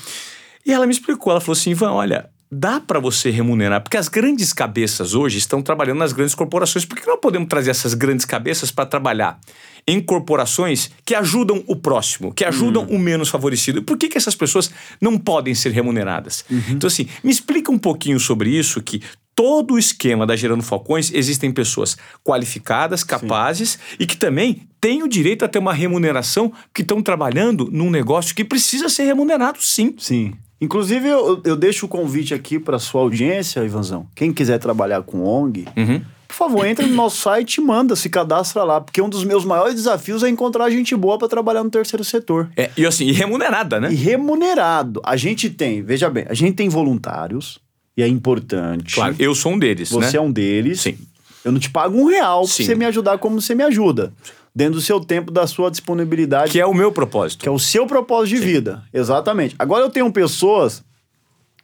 [0.66, 4.08] E ela me explicou, ela falou assim, Ivan, olha, dá para você remunerar, porque as
[4.08, 6.84] grandes cabeças hoje estão trabalhando nas grandes corporações.
[6.84, 9.40] Por que não podemos trazer essas grandes cabeças para trabalhar
[9.88, 13.84] em corporações que ajudam o próximo, que ajudam o menos favorecido?
[13.84, 16.44] Por que, que essas pessoas não podem ser remuneradas?
[16.74, 19.02] Então, assim, me explica um pouquinho sobre isso, que
[19.36, 25.08] todo o esquema da Gerando Falcões existem pessoas qualificadas, capazes e que também têm o
[25.08, 29.96] direito a ter uma remuneração que estão trabalhando num negócio que precisa ser remunerado, sim.
[29.98, 30.34] Sim.
[30.62, 34.08] Inclusive, eu, eu deixo o convite aqui para sua audiência, Ivanzão.
[34.16, 36.02] Quem quiser trabalhar com ONG, Uhum.
[36.28, 38.82] por favor, entre no nosso site e manda, se cadastra lá.
[38.82, 42.50] Porque um dos meus maiores desafios é encontrar gente boa para trabalhar no terceiro setor.
[42.58, 43.92] É, e assim, e remunerada, né?
[43.92, 45.02] E remunerado.
[45.06, 47.60] A gente tem, veja bem, a gente tem voluntários,
[47.96, 48.96] e é importante.
[48.96, 50.18] Claro, eu sou um deles, Você né?
[50.18, 50.82] é um deles.
[50.82, 50.98] Sim.
[51.44, 52.58] Eu não te pago um real Sim.
[52.58, 54.12] pra você me ajudar como você me ajuda.
[54.54, 56.52] Dentro do seu tempo, da sua disponibilidade.
[56.52, 57.44] Que é o meu propósito.
[57.44, 58.84] que é o seu propósito de vida.
[58.94, 59.56] Exatamente.
[59.60, 60.84] Agora eu tenho pessoas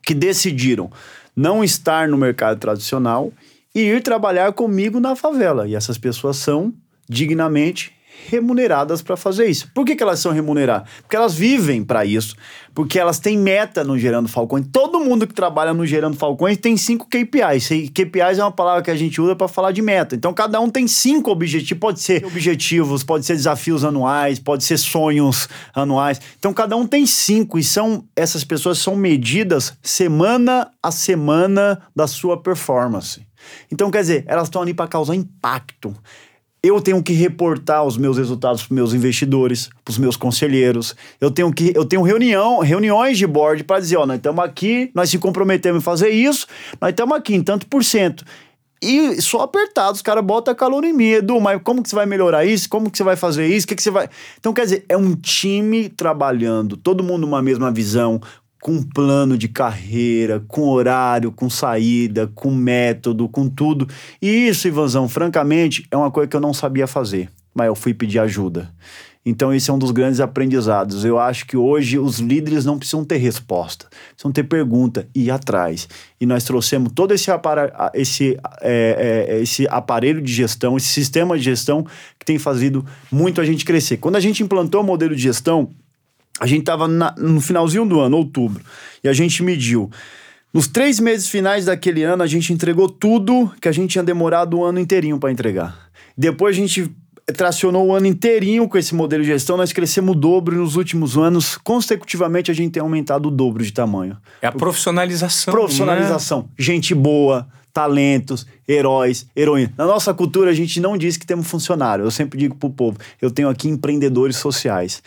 [0.04, 0.92] que decidiram
[1.36, 3.34] não estar no mercado tradicional
[3.74, 5.68] e ir trabalhar comigo na favela.
[5.68, 6.74] E essas pessoas são
[7.10, 7.95] dignamente
[8.28, 9.70] remuneradas para fazer isso.
[9.74, 10.90] Por que, que elas são remuneradas?
[11.02, 12.36] Porque elas vivem para isso,
[12.74, 14.66] porque elas têm meta no Gerando Falcões.
[14.72, 17.90] Todo mundo que trabalha no Gerando Falcões tem cinco KPIs.
[17.94, 20.16] KPIs é uma palavra que a gente usa para falar de meta.
[20.16, 21.80] Então cada um tem cinco objetivos.
[21.80, 26.20] Pode ser objetivos, pode ser desafios anuais, pode ser sonhos anuais.
[26.38, 32.08] Então cada um tem cinco e são essas pessoas são medidas semana a semana da
[32.08, 33.26] sua performance.
[33.72, 35.96] Então quer dizer, elas estão ali para causar impacto.
[36.66, 40.96] Eu tenho que reportar os meus resultados para meus investidores, para os meus conselheiros.
[41.22, 44.90] Eu tenho que eu tenho reunião, reuniões de board para dizer, ó, nós estamos aqui,
[44.96, 46.48] nós se comprometemos em fazer isso,
[46.82, 48.26] nós estamos aqui em tanto por cento.
[48.82, 52.06] E só apertado, os caras botam calor em mim, Edu, mas como que você vai
[52.08, 52.68] melhorar isso?
[52.68, 53.66] Como que você vai fazer isso?
[53.66, 54.10] O que, que você vai.
[54.40, 58.20] Então, quer dizer, é um time trabalhando, todo mundo uma mesma visão,
[58.66, 63.88] com plano de carreira, com horário, com saída, com método, com tudo.
[64.20, 67.94] E isso, Ivanzão, francamente, é uma coisa que eu não sabia fazer, mas eu fui
[67.94, 68.74] pedir ajuda.
[69.24, 71.06] Então, esse é um dos grandes aprendizados.
[71.06, 75.30] Eu acho que hoje os líderes não precisam ter resposta, precisam ter pergunta e ir
[75.30, 75.88] atrás.
[76.20, 81.38] E nós trouxemos todo esse, apara esse, é, é, esse aparelho de gestão, esse sistema
[81.38, 81.86] de gestão
[82.18, 83.98] que tem fazido muito a gente crescer.
[83.98, 85.70] Quando a gente implantou o modelo de gestão,
[86.40, 88.64] a gente estava no finalzinho do ano, outubro,
[89.04, 89.90] e a gente mediu.
[90.54, 94.58] Nos três meses finais daquele ano, a gente entregou tudo que a gente tinha demorado
[94.58, 95.90] o ano inteirinho para entregar.
[96.18, 96.90] Depois a gente
[97.34, 100.76] tracionou o ano inteirinho com esse modelo de gestão, nós crescemos o dobro e nos
[100.76, 104.16] últimos anos, consecutivamente, a gente tem aumentado o dobro de tamanho.
[104.42, 105.54] É a profissionalização.
[105.54, 109.74] Profissionalização, gente boa, talentos, heróis, heroínas.
[109.78, 112.06] Na nossa cultura, a gente não diz que temos funcionário.
[112.06, 115.02] Eu sempre digo pro povo, eu tenho aqui empreendedores sociais.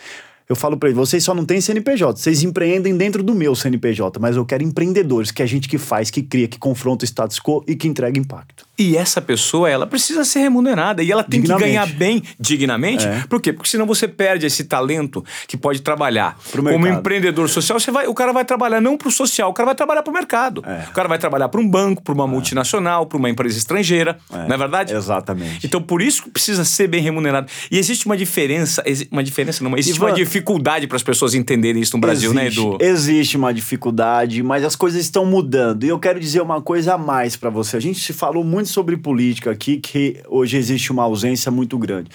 [0.49, 4.19] Eu falo para eles, vocês só não têm CNPJ, vocês empreendem dentro do meu CNPJ,
[4.19, 7.39] mas eu quero empreendedores, que é gente que faz, que cria, que confronta o status
[7.39, 8.65] quo e que entrega impacto.
[8.79, 13.05] E essa pessoa, ela precisa ser remunerada e ela tem que ganhar bem dignamente.
[13.05, 13.25] É.
[13.27, 13.51] Por quê?
[13.51, 16.39] Porque senão você perde esse talento que pode trabalhar.
[16.49, 19.65] Como empreendedor social, você vai, o cara vai trabalhar não para o social, o cara
[19.65, 20.63] vai trabalhar para o mercado.
[20.65, 20.87] É.
[20.89, 22.27] O cara vai trabalhar para um banco, para uma é.
[22.27, 24.17] multinacional, para uma empresa estrangeira.
[24.31, 24.47] É.
[24.47, 24.93] Não é verdade?
[24.93, 25.67] Exatamente.
[25.67, 27.51] Então, por isso que precisa ser bem remunerado.
[27.69, 31.81] E existe uma diferença, uma diferença não, existe Ivan, uma dificuldade para as pessoas entenderem
[31.81, 32.77] isso no Brasil, né, existe, né, Edu?
[32.79, 35.83] Existe uma dificuldade, mas as coisas estão mudando.
[35.83, 37.75] E eu quero dizer uma coisa a mais para você.
[37.75, 42.09] A gente se falou muito sobre política aqui que hoje existe uma ausência muito grande.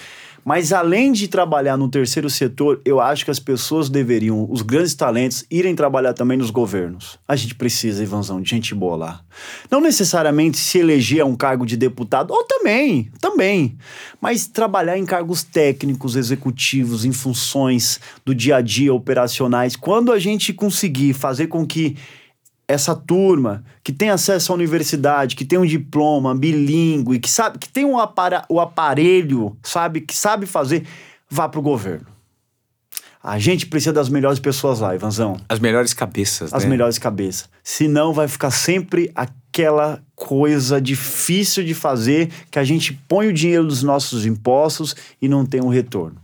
[0.45, 4.95] Mas além de trabalhar no terceiro setor, eu acho que as pessoas deveriam, os grandes
[4.95, 7.19] talentos, irem trabalhar também nos governos.
[7.27, 9.21] A gente precisa, Ivanzão, de gente boa lá.
[9.71, 13.79] Não necessariamente se eleger a um cargo de deputado, ou também, também.
[14.21, 19.77] Mas trabalhar em cargos técnicos, executivos, em funções do dia a dia operacionais.
[19.77, 21.97] Quando a gente conseguir fazer com que
[22.67, 27.69] essa turma que tem acesso à universidade, que tem um diploma bilíngue, que sabe que
[27.69, 30.87] tem um apara, o aparelho, sabe, que sabe fazer,
[31.29, 32.07] vá para o governo.
[33.23, 35.41] A gente precisa das melhores pessoas lá, Ivanzão.
[35.49, 36.71] As melhores cabeças, As né?
[36.71, 37.49] melhores cabeças.
[37.63, 43.67] Senão vai ficar sempre aquela coisa difícil de fazer que a gente põe o dinheiro
[43.67, 46.17] dos nossos impostos e não tem um retorno.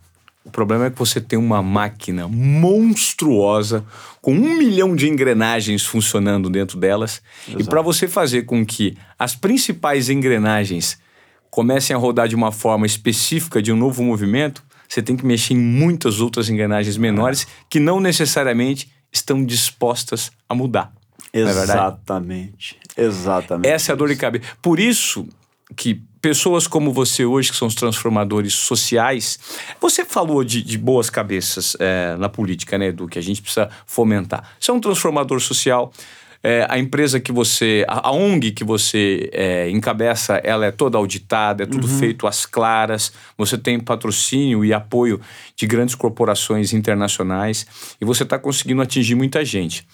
[0.50, 3.84] O problema é que você tem uma máquina monstruosa
[4.20, 7.22] com um milhão de engrenagens funcionando dentro delas.
[7.46, 7.62] Exato.
[7.62, 10.98] E para você fazer com que as principais engrenagens
[11.52, 15.54] comecem a rodar de uma forma específica de um novo movimento, você tem que mexer
[15.54, 20.92] em muitas outras engrenagens menores que não necessariamente estão dispostas a mudar.
[21.32, 22.76] É Exatamente.
[22.96, 23.72] É Exatamente.
[23.72, 24.44] Essa é a dor de cabeça.
[24.60, 25.28] Por isso
[25.76, 29.38] que pessoas como você hoje, que são os transformadores sociais.
[29.80, 33.68] Você falou de, de boas cabeças é, na política, né, Edu, que a gente precisa
[33.86, 34.50] fomentar.
[34.58, 35.92] Você é um transformador social.
[36.42, 40.96] É, a empresa que você, a, a ONG que você é, encabeça, ela é toda
[40.96, 41.98] auditada, é tudo uhum.
[41.98, 43.12] feito às claras.
[43.36, 45.20] Você tem patrocínio e apoio
[45.54, 47.66] de grandes corporações internacionais
[48.00, 49.86] e você está conseguindo atingir muita gente.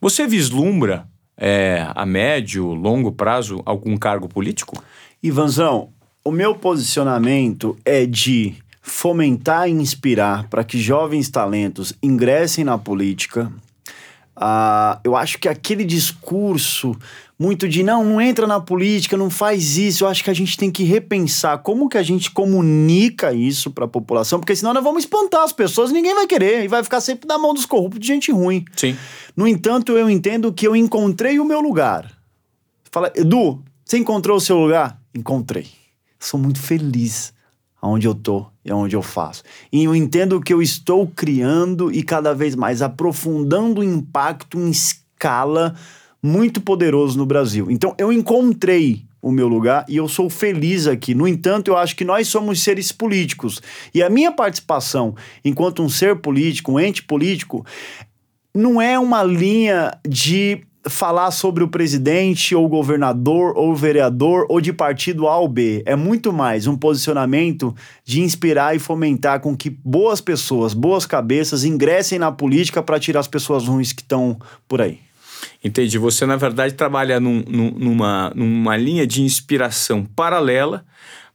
[0.00, 1.06] Você vislumbra
[1.36, 4.82] é, a médio, longo prazo algum cargo político?
[5.22, 5.90] Ivanzão,
[6.24, 13.52] o meu posicionamento é de fomentar e inspirar para que jovens talentos ingressem na política.
[14.34, 16.96] Uh, eu acho que aquele discurso
[17.38, 20.04] muito de não, não entra na política, não faz isso.
[20.04, 23.84] Eu acho que a gente tem que repensar como que a gente comunica isso para
[23.84, 27.00] a população, porque senão nós vamos espantar as pessoas, ninguém vai querer e vai ficar
[27.00, 28.64] sempre na mão dos corruptos de gente ruim.
[28.76, 28.96] Sim.
[29.36, 32.10] No entanto, eu entendo que eu encontrei o meu lugar.
[32.90, 34.99] Fala, Edu, você encontrou o seu lugar?
[35.14, 35.68] Encontrei.
[36.18, 37.32] Sou muito feliz
[37.80, 39.42] aonde eu tô e aonde eu faço.
[39.72, 44.70] E eu entendo que eu estou criando e cada vez mais aprofundando o impacto em
[44.70, 45.74] escala
[46.22, 47.70] muito poderoso no Brasil.
[47.70, 51.14] Então eu encontrei o meu lugar e eu sou feliz aqui.
[51.14, 53.60] No entanto, eu acho que nós somos seres políticos
[53.94, 57.64] e a minha participação enquanto um ser político, um ente político,
[58.54, 64.72] não é uma linha de falar sobre o presidente ou governador ou vereador ou de
[64.72, 65.82] partido A ou B.
[65.84, 67.74] É muito mais um posicionamento
[68.04, 73.20] de inspirar e fomentar com que boas pessoas, boas cabeças ingressem na política para tirar
[73.20, 74.98] as pessoas ruins que estão por aí.
[75.62, 75.98] Entendi.
[75.98, 80.84] Você, na verdade, trabalha num, numa, numa linha de inspiração paralela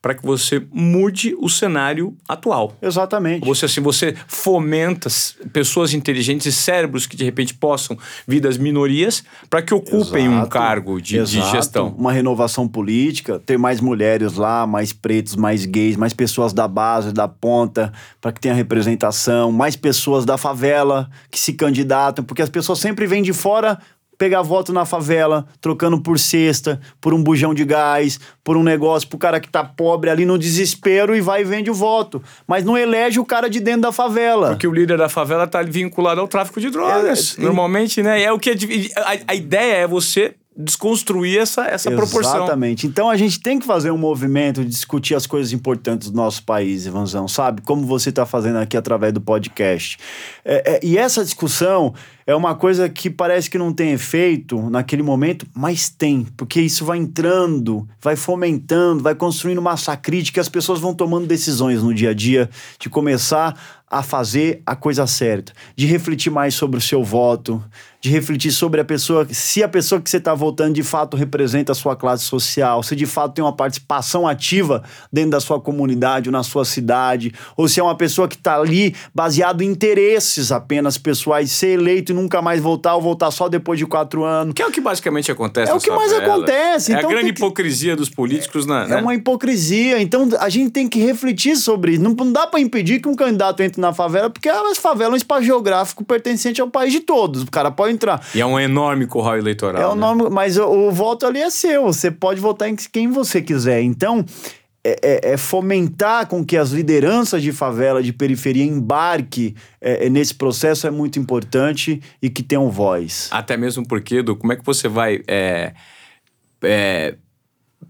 [0.06, 2.78] para que você mude o cenário atual.
[2.80, 3.44] Exatamente.
[3.44, 5.10] Você assim, você fomenta
[5.52, 7.98] pessoas inteligentes e cérebros que de repente possam
[8.28, 10.46] vir das minorias para que ocupem Exato.
[10.46, 11.88] um cargo de, de, gestão.
[11.98, 17.12] Uma renovação política, ter mais mulheres lá, mais pretos, mais gays, mais pessoas da base,
[17.12, 17.92] da ponta,
[18.22, 23.08] para que tenha representação, mais pessoas da favela que se candidatam, porque as pessoas sempre
[23.08, 23.80] vêm de fora
[24.18, 29.08] pegar voto na favela, trocando por cesta, por um bujão de gás, por um negócio
[29.08, 32.22] pro cara que tá pobre ali no desespero e vai e vende o voto.
[32.48, 34.50] Mas não elege o cara de dentro da favela.
[34.50, 37.36] Porque o líder da favela tá vinculado ao tráfico de drogas.
[37.38, 38.22] É, Normalmente, né?
[38.22, 42.44] É o que a, a ideia é você desconstruir essa, essa proporção.
[42.44, 42.88] Exatamente.
[42.88, 46.44] Então a gente tem que fazer um movimento de discutir as coisas importantes do nosso
[46.44, 47.62] país, Ivanzão, sabe?
[47.62, 49.98] Como você está fazendo aqui através do podcast.
[50.46, 51.94] É, é, e essa discussão
[52.26, 56.86] é uma coisa que parece que não tem efeito naquele momento, mas tem, porque isso
[56.86, 62.12] vai entrando, vai fomentando, vai construindo massa crítica, as pessoas vão tomando decisões no dia
[62.12, 62.50] a dia
[62.80, 67.64] de começar a fazer a coisa certa, de refletir mais sobre o seu voto,
[68.02, 71.72] de refletir sobre a pessoa, se a pessoa que você está votando de fato representa
[71.72, 76.28] a sua classe social, se de fato tem uma participação ativa dentro da sua comunidade
[76.28, 80.52] ou na sua cidade, ou se é uma pessoa que está ali baseado em interesses
[80.52, 84.54] apenas pessoais, ser eleito e nunca mais voltar ou voltar só depois de quatro anos.
[84.54, 85.72] Que é o que basicamente acontece.
[85.72, 86.36] É o que mais favela.
[86.36, 86.92] acontece.
[86.92, 87.40] É então a grande que...
[87.40, 88.84] hipocrisia dos políticos na.
[88.84, 88.98] É né?
[88.98, 90.02] uma hipocrisia.
[90.02, 92.04] Então a gente tem que refletir sobre isso.
[92.04, 95.14] Não, não dá para impedir que um candidato entre na favela, porque a favela é
[95.14, 97.44] um espaço geográfico pertencente ao país de todos.
[97.44, 98.26] O cara pode entrar.
[98.34, 99.82] E é um enorme curral eleitoral.
[99.82, 100.02] É o né?
[100.02, 101.84] nome, mas o, o, voto ali é seu.
[101.84, 103.82] Você pode votar em quem você quiser.
[103.82, 104.26] Então,
[104.84, 110.34] é, é, é fomentar com que as lideranças de favela, de periferia, embarque é, nesse
[110.34, 113.30] processo é muito importante e que tenham voz.
[113.32, 115.74] Até mesmo porque, Edu, como é que você vai é,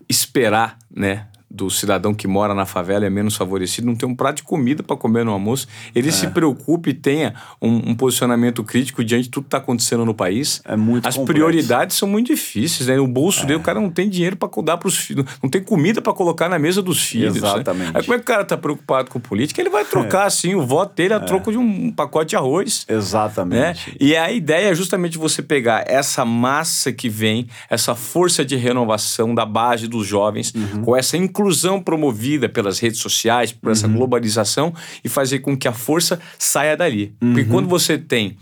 [0.09, 1.27] esperar, né?
[1.49, 4.83] Do cidadão que mora na favela é menos favorecido, não tem um prato de comida
[4.83, 6.11] para comer no almoço, ele é.
[6.11, 10.13] se preocupe e tenha um, um, posicionamento crítico diante de tudo que está acontecendo no
[10.13, 10.61] país.
[10.65, 11.33] É muito As complexo.
[11.33, 12.99] prioridades são muito difíceis, né?
[12.99, 13.45] O bolso é.
[13.45, 16.13] dele, o cara não tem dinheiro para dar para os filhos, não tem comida para
[16.13, 17.35] colocar na mesa dos filhos.
[17.35, 17.93] Exatamente.
[17.93, 17.99] Né?
[17.99, 19.61] Aí como é que o cara está preocupado com política?
[19.61, 22.85] Ele vai trocar, assim, o voto dele a troco de um pacote de arroz.
[22.87, 23.91] Exatamente.
[23.91, 23.95] Né?
[23.99, 29.33] E a ideia é justamente você pegar essa massa que vem, essa força de renovação
[29.33, 30.81] da base dos jovens, uhum.
[30.81, 33.93] com essa inclusão promovida pelas redes sociais, por essa Uhum.
[33.95, 34.73] globalização
[35.03, 37.13] e fazer com que a força saia dali.
[37.19, 37.47] Porque Uhum.
[37.49, 38.37] quando você tem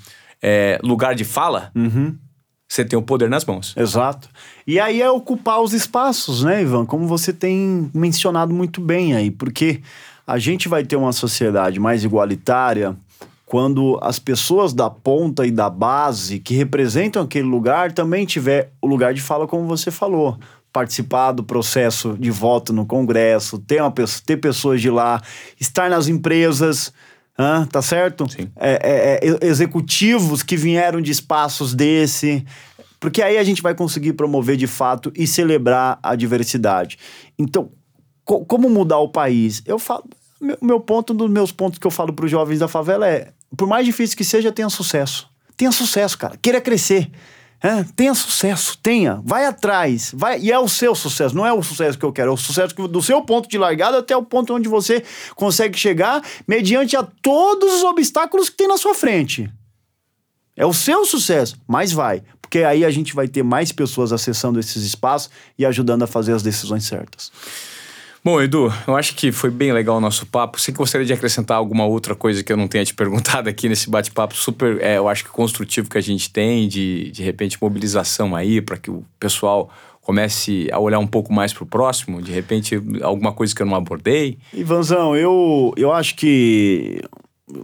[0.46, 2.16] é, lugar de fala, Uhum.
[2.68, 3.74] você tem o poder nas mãos.
[3.78, 4.28] Exato.
[4.68, 6.86] E aí é ocupar os espaços, né, Ivan?
[6.86, 9.82] Como você tem mencionado muito bem aí, porque
[10.28, 12.94] a gente vai ter uma sociedade mais igualitária
[13.46, 18.88] quando as pessoas da ponta e da base que representam aquele lugar também tiver o
[18.88, 20.38] lugar de fala, como você falou
[20.74, 23.94] participar do processo de voto no Congresso, ter, uma,
[24.26, 25.22] ter pessoas de lá,
[25.60, 26.92] estar nas empresas,
[27.72, 28.28] tá certo?
[28.30, 28.50] Sim.
[28.56, 32.44] É, é, é, executivos que vieram de espaços desse,
[33.00, 36.98] porque aí a gente vai conseguir promover de fato e celebrar a diversidade.
[37.38, 37.70] Então,
[38.26, 39.62] co como mudar o país?
[39.68, 40.06] Eu falo,
[40.42, 43.08] meu, meu ponto, um dos meus pontos que eu falo para os jovens da favela
[43.08, 45.30] é, por mais difícil que seja, tenha sucesso.
[45.56, 46.36] Tenha sucesso, cara.
[46.42, 47.12] Queira crescer.
[47.66, 51.64] É, tenha sucesso, tenha, vai atrás, vai e é o seu sucesso, não é o
[51.64, 54.54] sucesso que eu quero, é o sucesso do seu ponto de largada até o ponto
[54.54, 55.02] onde você
[55.34, 59.50] consegue chegar, mediante a todos os obstáculos que tem na sua frente.
[60.58, 64.60] É o seu sucesso, mas vai, porque aí a gente vai ter mais pessoas acessando
[64.60, 67.32] esses espaços e ajudando a fazer as decisões certas.
[68.26, 70.58] Bom, Edu, eu acho que foi bem legal o nosso papo.
[70.58, 73.90] Você gostaria de acrescentar alguma outra coisa que eu não tenha te perguntado aqui nesse
[73.90, 78.34] bate-papo super, é, eu acho que construtivo que a gente tem, de, de repente, mobilização
[78.34, 79.70] aí, para que o pessoal
[80.00, 82.22] comece a olhar um pouco mais para o próximo?
[82.22, 84.38] De repente, alguma coisa que eu não abordei?
[84.54, 87.02] Ivanzão, eu, eu acho que,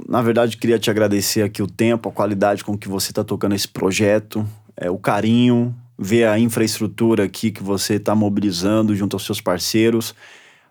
[0.09, 3.55] na verdade, queria te agradecer aqui o tempo, a qualidade com que você está tocando
[3.55, 4.45] esse projeto,
[4.75, 10.13] é, o carinho, ver a infraestrutura aqui que você está mobilizando junto aos seus parceiros.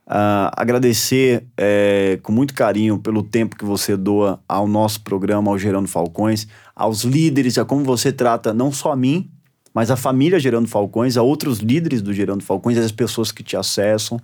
[0.09, 5.59] Uh, agradecer é, com muito carinho pelo tempo que você doa ao nosso programa, ao
[5.59, 9.31] Gerando Falcões, aos líderes, a como você trata não só a mim,
[9.75, 13.55] mas a família Gerando Falcões, a outros líderes do Gerando Falcões, as pessoas que te
[13.55, 14.17] acessam.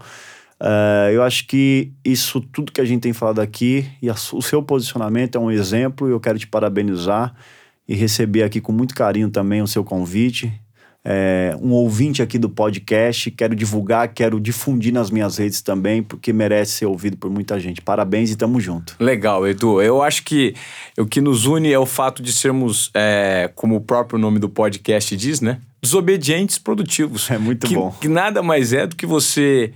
[0.59, 4.41] Uh, eu acho que isso tudo que a gente tem falado aqui e a, o
[4.41, 7.35] seu posicionamento é um exemplo e eu quero te parabenizar
[7.87, 10.51] e receber aqui com muito carinho também o seu convite
[11.05, 16.32] é, um ouvinte aqui do podcast, quero divulgar, quero difundir nas minhas redes também, porque
[16.32, 17.82] merece ser ouvido por muita gente.
[17.82, 18.96] Parabéns e tamo junto.
[18.98, 19.82] Legal, Edu.
[19.82, 20.55] Eu acho que
[20.96, 24.48] o que nos une é o fato de sermos, é, como o próprio nome do
[24.48, 25.61] podcast diz, né?
[25.82, 27.30] Desobedientes produtivos.
[27.30, 27.94] É muito que, bom.
[28.00, 29.74] Que nada mais é do que você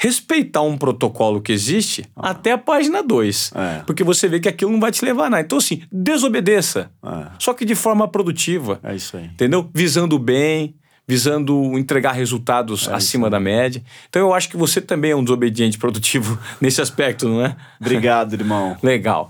[0.00, 2.30] respeitar um protocolo que existe ah.
[2.30, 3.52] até a página 2.
[3.54, 3.82] É.
[3.84, 5.42] Porque você vê que aquilo não vai te levar a nada.
[5.42, 6.90] Então, assim, desobedeça.
[7.04, 7.26] É.
[7.38, 8.80] Só que de forma produtiva.
[8.82, 9.26] É isso aí.
[9.26, 9.68] Entendeu?
[9.74, 10.74] Visando o bem,
[11.06, 13.84] visando entregar resultados é acima da média.
[14.08, 17.54] Então, eu acho que você também é um desobediente produtivo nesse aspecto, não é?
[17.78, 18.78] Obrigado, irmão.
[18.82, 19.28] Legal.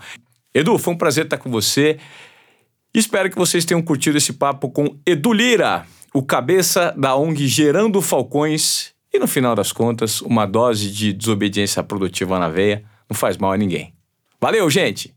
[0.54, 1.98] Edu, foi um prazer estar com você.
[2.94, 8.00] Espero que vocês tenham curtido esse papo com Edu Lira, o cabeça da ONG Gerando
[8.00, 13.36] Falcões e no final das contas, uma dose de desobediência produtiva na veia não faz
[13.36, 13.94] mal a ninguém.
[14.40, 15.14] Valeu, gente!